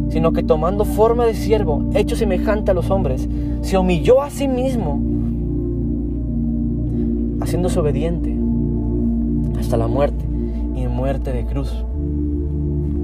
[0.10, 3.28] sino que tomando forma de siervo, hecho semejante a los hombres,
[3.62, 5.00] se humilló a sí mismo,
[7.42, 8.36] haciéndose obediente
[9.60, 10.26] hasta la muerte
[10.76, 11.84] y muerte de cruz.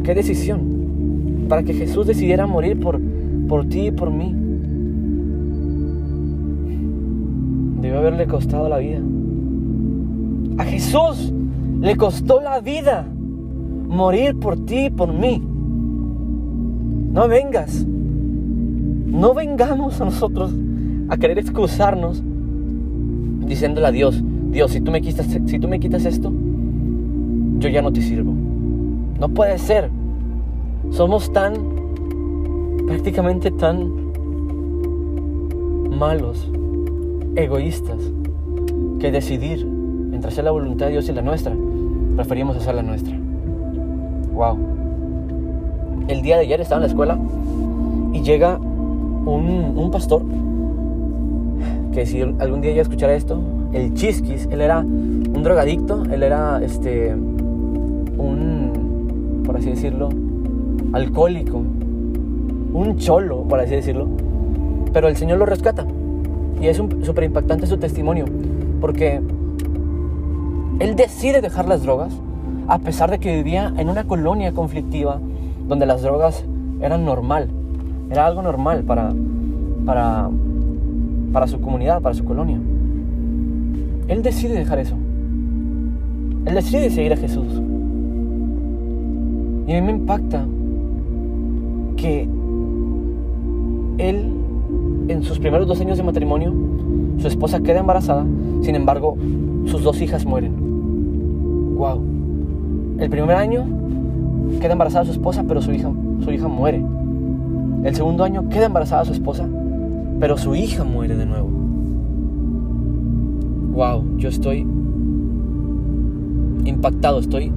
[0.03, 1.45] ¿Qué decisión?
[1.47, 2.99] Para que Jesús decidiera morir por,
[3.47, 4.40] por ti y por mí.
[7.81, 8.99] Debe haberle costado la vida.
[10.57, 11.33] A Jesús
[11.81, 13.07] le costó la vida
[13.87, 15.41] morir por ti y por mí.
[17.11, 17.85] No vengas.
[17.85, 20.53] No vengamos a nosotros
[21.09, 22.23] a querer excusarnos
[23.45, 26.31] diciéndole a Dios, Dios, si tú me quitas, si tú me quitas esto,
[27.59, 28.33] yo ya no te sirvo.
[29.19, 29.89] No puede ser.
[30.91, 31.53] Somos tan,
[32.87, 33.91] prácticamente tan
[35.97, 36.49] malos,
[37.35, 37.97] egoístas,
[38.99, 39.61] que decidir
[40.13, 41.53] entre hacer la voluntad de Dios y la nuestra,
[42.15, 43.17] preferimos hacer la nuestra.
[44.33, 44.57] Wow.
[46.07, 47.17] El día de ayer estaba en la escuela
[48.13, 50.23] y llega un, un pastor
[51.93, 53.39] que si algún día ya escuchara esto,
[53.73, 57.13] el Chisquis, él era un drogadicto, él era este
[58.17, 58.61] un
[59.45, 60.09] por así decirlo,
[60.93, 61.57] alcohólico,
[62.73, 64.07] un cholo, por así decirlo,
[64.93, 65.85] pero el Señor lo rescata.
[66.61, 68.25] Y es súper impactante su testimonio,
[68.79, 69.19] porque
[70.79, 72.13] él decide dejar las drogas,
[72.67, 75.19] a pesar de que vivía en una colonia conflictiva,
[75.67, 76.45] donde las drogas
[76.81, 77.49] eran normal,
[78.09, 79.11] era algo normal para,
[79.85, 80.29] para,
[81.33, 82.59] para su comunidad, para su colonia.
[84.07, 84.95] Él decide dejar eso.
[86.45, 87.61] Él decide seguir a Jesús.
[89.67, 90.45] Y a mí me impacta
[91.95, 92.27] que
[93.97, 94.33] él,
[95.21, 96.51] en sus primeros dos años de matrimonio,
[97.19, 98.25] su esposa queda embarazada,
[98.63, 99.15] sin embargo,
[99.65, 101.75] sus dos hijas mueren.
[101.77, 102.01] ¡Wow!
[102.97, 103.63] El primer año
[104.59, 105.91] queda embarazada su esposa, pero su hija,
[106.23, 106.83] su hija muere.
[107.83, 109.47] El segundo año queda embarazada su esposa,
[110.19, 111.49] pero su hija muere de nuevo.
[113.73, 114.17] ¡Wow!
[114.17, 114.65] Yo estoy
[116.65, 117.51] impactado, estoy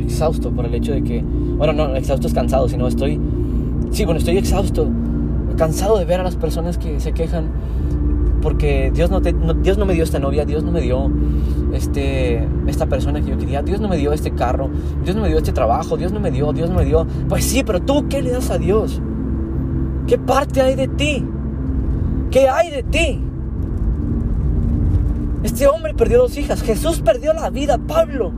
[0.00, 1.22] exhausto por el hecho de que,
[1.58, 3.20] bueno, no, exhausto es cansado, sino estoy,
[3.90, 4.88] sí, bueno, estoy exhausto,
[5.56, 7.48] cansado de ver a las personas que se quejan
[8.42, 11.10] porque Dios no, Dios no me dio esta novia, Dios no me dio
[11.72, 14.68] este, esta persona que yo quería, Dios no me dio este carro,
[15.02, 17.06] Dios no me dio este trabajo, Dios no me dio, Dios no me dio.
[17.28, 19.00] Pues sí, pero tú, ¿qué le das a Dios?
[20.06, 21.24] ¿Qué parte hay de ti?
[22.30, 23.20] ¿Qué hay de ti?
[25.42, 28.32] Este hombre perdió dos hijas, Jesús perdió la vida, Pablo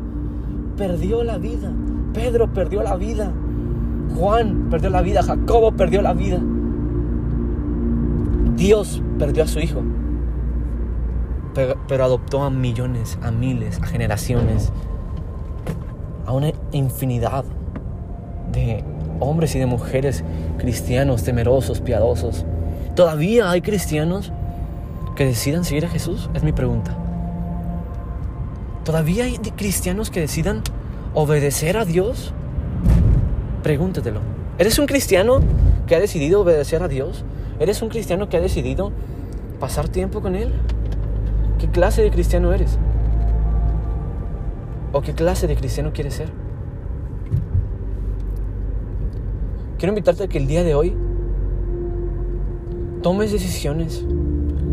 [0.76, 1.72] perdió la vida.
[2.12, 3.32] Pedro perdió la vida.
[4.16, 5.22] Juan perdió la vida.
[5.22, 6.40] Jacobo perdió la vida.
[8.56, 9.82] Dios perdió a su hijo.
[11.54, 14.72] Pero, adoptó a millones, a miles, a generaciones.
[16.26, 17.44] A una infinidad
[18.52, 18.84] de
[19.20, 20.24] hombres y de mujeres
[20.58, 22.44] cristianos, temerosos, piadosos.
[22.94, 24.32] ¿Todavía hay cristianos
[25.14, 26.28] que decidan seguir a Jesús?
[26.34, 26.96] Es mi pregunta.
[28.84, 30.62] ¿Todavía hay cristianos que decidan
[31.14, 32.32] obedecer a Dios?
[33.62, 34.20] Pregúntatelo.
[34.58, 35.40] ¿Eres un cristiano
[35.86, 37.24] que ha decidido obedecer a Dios?
[37.58, 38.92] ¿Eres un cristiano que ha decidido
[39.58, 40.52] pasar tiempo con Él?
[41.58, 42.78] ¿Qué clase de cristiano eres?
[44.92, 46.28] ¿O qué clase de cristiano quieres ser?
[49.78, 50.94] Quiero invitarte a que el día de hoy
[53.02, 54.04] tomes decisiones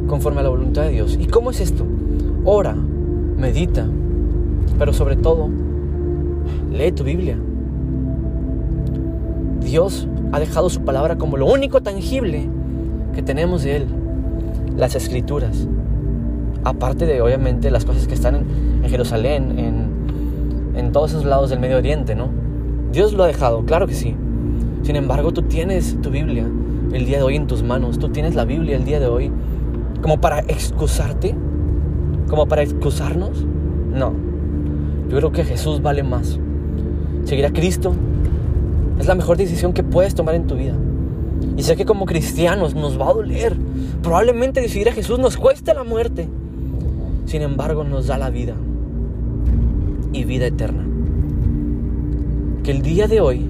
[0.08, 1.18] conforme a la voluntad de Dios.
[1.20, 1.86] ¿Y cómo es esto?
[2.44, 3.88] Ora, medita,
[4.78, 5.50] pero sobre todo,
[6.72, 7.38] lee tu Biblia.
[9.62, 12.50] Dios ha dejado su palabra como lo único tangible
[13.14, 13.88] que tenemos de Él,
[14.78, 15.68] las escrituras.
[16.64, 21.59] Aparte de, obviamente, las cosas que están en, Jerusalén, en, en todos esos lados del
[21.59, 22.30] Medio Oriente, ¿no?
[22.91, 24.16] Dios lo ha dejado, claro que sí.
[24.84, 26.45] Sin embargo, tú tienes tu Biblia
[26.93, 27.97] el día de hoy en tus manos.
[27.99, 29.32] Tú tienes la Biblia el día de hoy
[30.01, 31.34] como para excusarte,
[32.28, 33.45] como para excusarnos.
[33.93, 34.14] No,
[35.09, 36.39] yo creo que Jesús vale más.
[37.24, 37.93] Seguir a Cristo
[38.99, 40.76] es la mejor decisión que puedes tomar en tu vida.
[41.58, 43.56] Y sé que como cristianos nos va a doler.
[44.02, 46.28] Probablemente decidir a Jesús nos cueste la muerte.
[47.26, 48.56] Sin embargo, nos da la vida
[50.12, 50.86] y vida eterna.
[52.64, 53.46] Que el día de hoy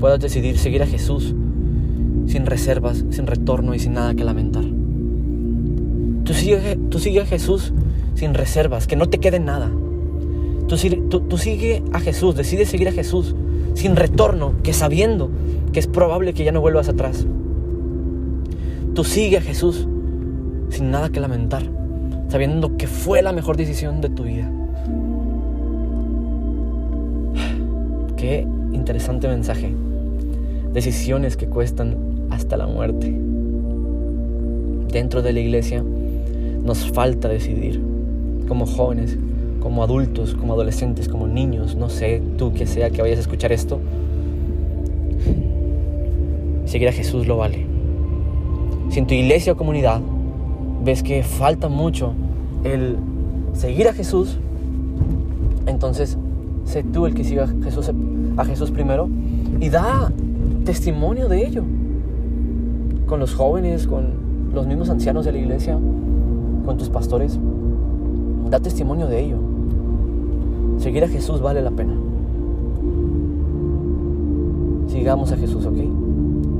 [0.00, 1.34] puedas decidir seguir a Jesús
[2.26, 4.64] sin reservas, sin retorno y sin nada que lamentar.
[6.24, 7.72] Tú sigue, tú sigue a Jesús
[8.14, 9.70] sin reservas, que no te quede nada.
[10.68, 13.34] Tú, sigue a Jesús, decides seguir a Jesús
[13.74, 15.30] sin retorno, que sabiendo
[15.72, 17.26] que es probable que ya no vuelvas atrás.
[18.94, 19.86] Tú sigue a Jesús
[20.70, 21.62] sin nada que lamentar,
[22.28, 24.50] sabiendo que fue la mejor decisión de tu vida.
[28.16, 29.72] Qué interesante mensaje.
[30.72, 31.96] Decisiones que cuestan
[32.30, 33.16] hasta la muerte.
[34.92, 35.84] Dentro de la iglesia
[36.64, 37.80] nos falta decidir
[38.48, 39.16] como jóvenes,
[39.60, 43.52] como adultos, como adolescentes, como niños, no sé, tú que sea que vayas a escuchar
[43.52, 43.80] esto,
[46.64, 47.66] seguir a Jesús lo vale.
[48.90, 50.00] Si en tu iglesia o comunidad
[50.84, 52.12] ves que falta mucho
[52.64, 52.96] el
[53.52, 54.38] seguir a Jesús,
[55.66, 56.16] entonces
[56.64, 57.90] sé tú el que siga a Jesús,
[58.36, 59.08] a Jesús primero
[59.60, 60.12] y da
[60.64, 61.64] testimonio de ello
[63.06, 65.78] con los jóvenes, con los mismos ancianos de la iglesia,
[66.64, 67.38] con tus pastores.
[68.50, 69.47] Da testimonio de ello.
[70.78, 71.94] Seguir a Jesús vale la pena.
[74.88, 75.76] Sigamos a Jesús, ¿ok?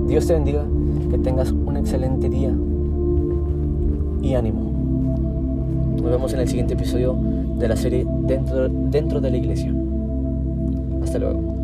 [0.08, 0.64] Dios te bendiga,
[1.10, 2.52] que tengas un excelente día
[4.22, 4.72] y ánimo.
[5.96, 7.16] Nos vemos en el siguiente episodio
[7.58, 9.72] de la serie Dentro, dentro de la Iglesia.
[11.02, 11.57] Hasta luego.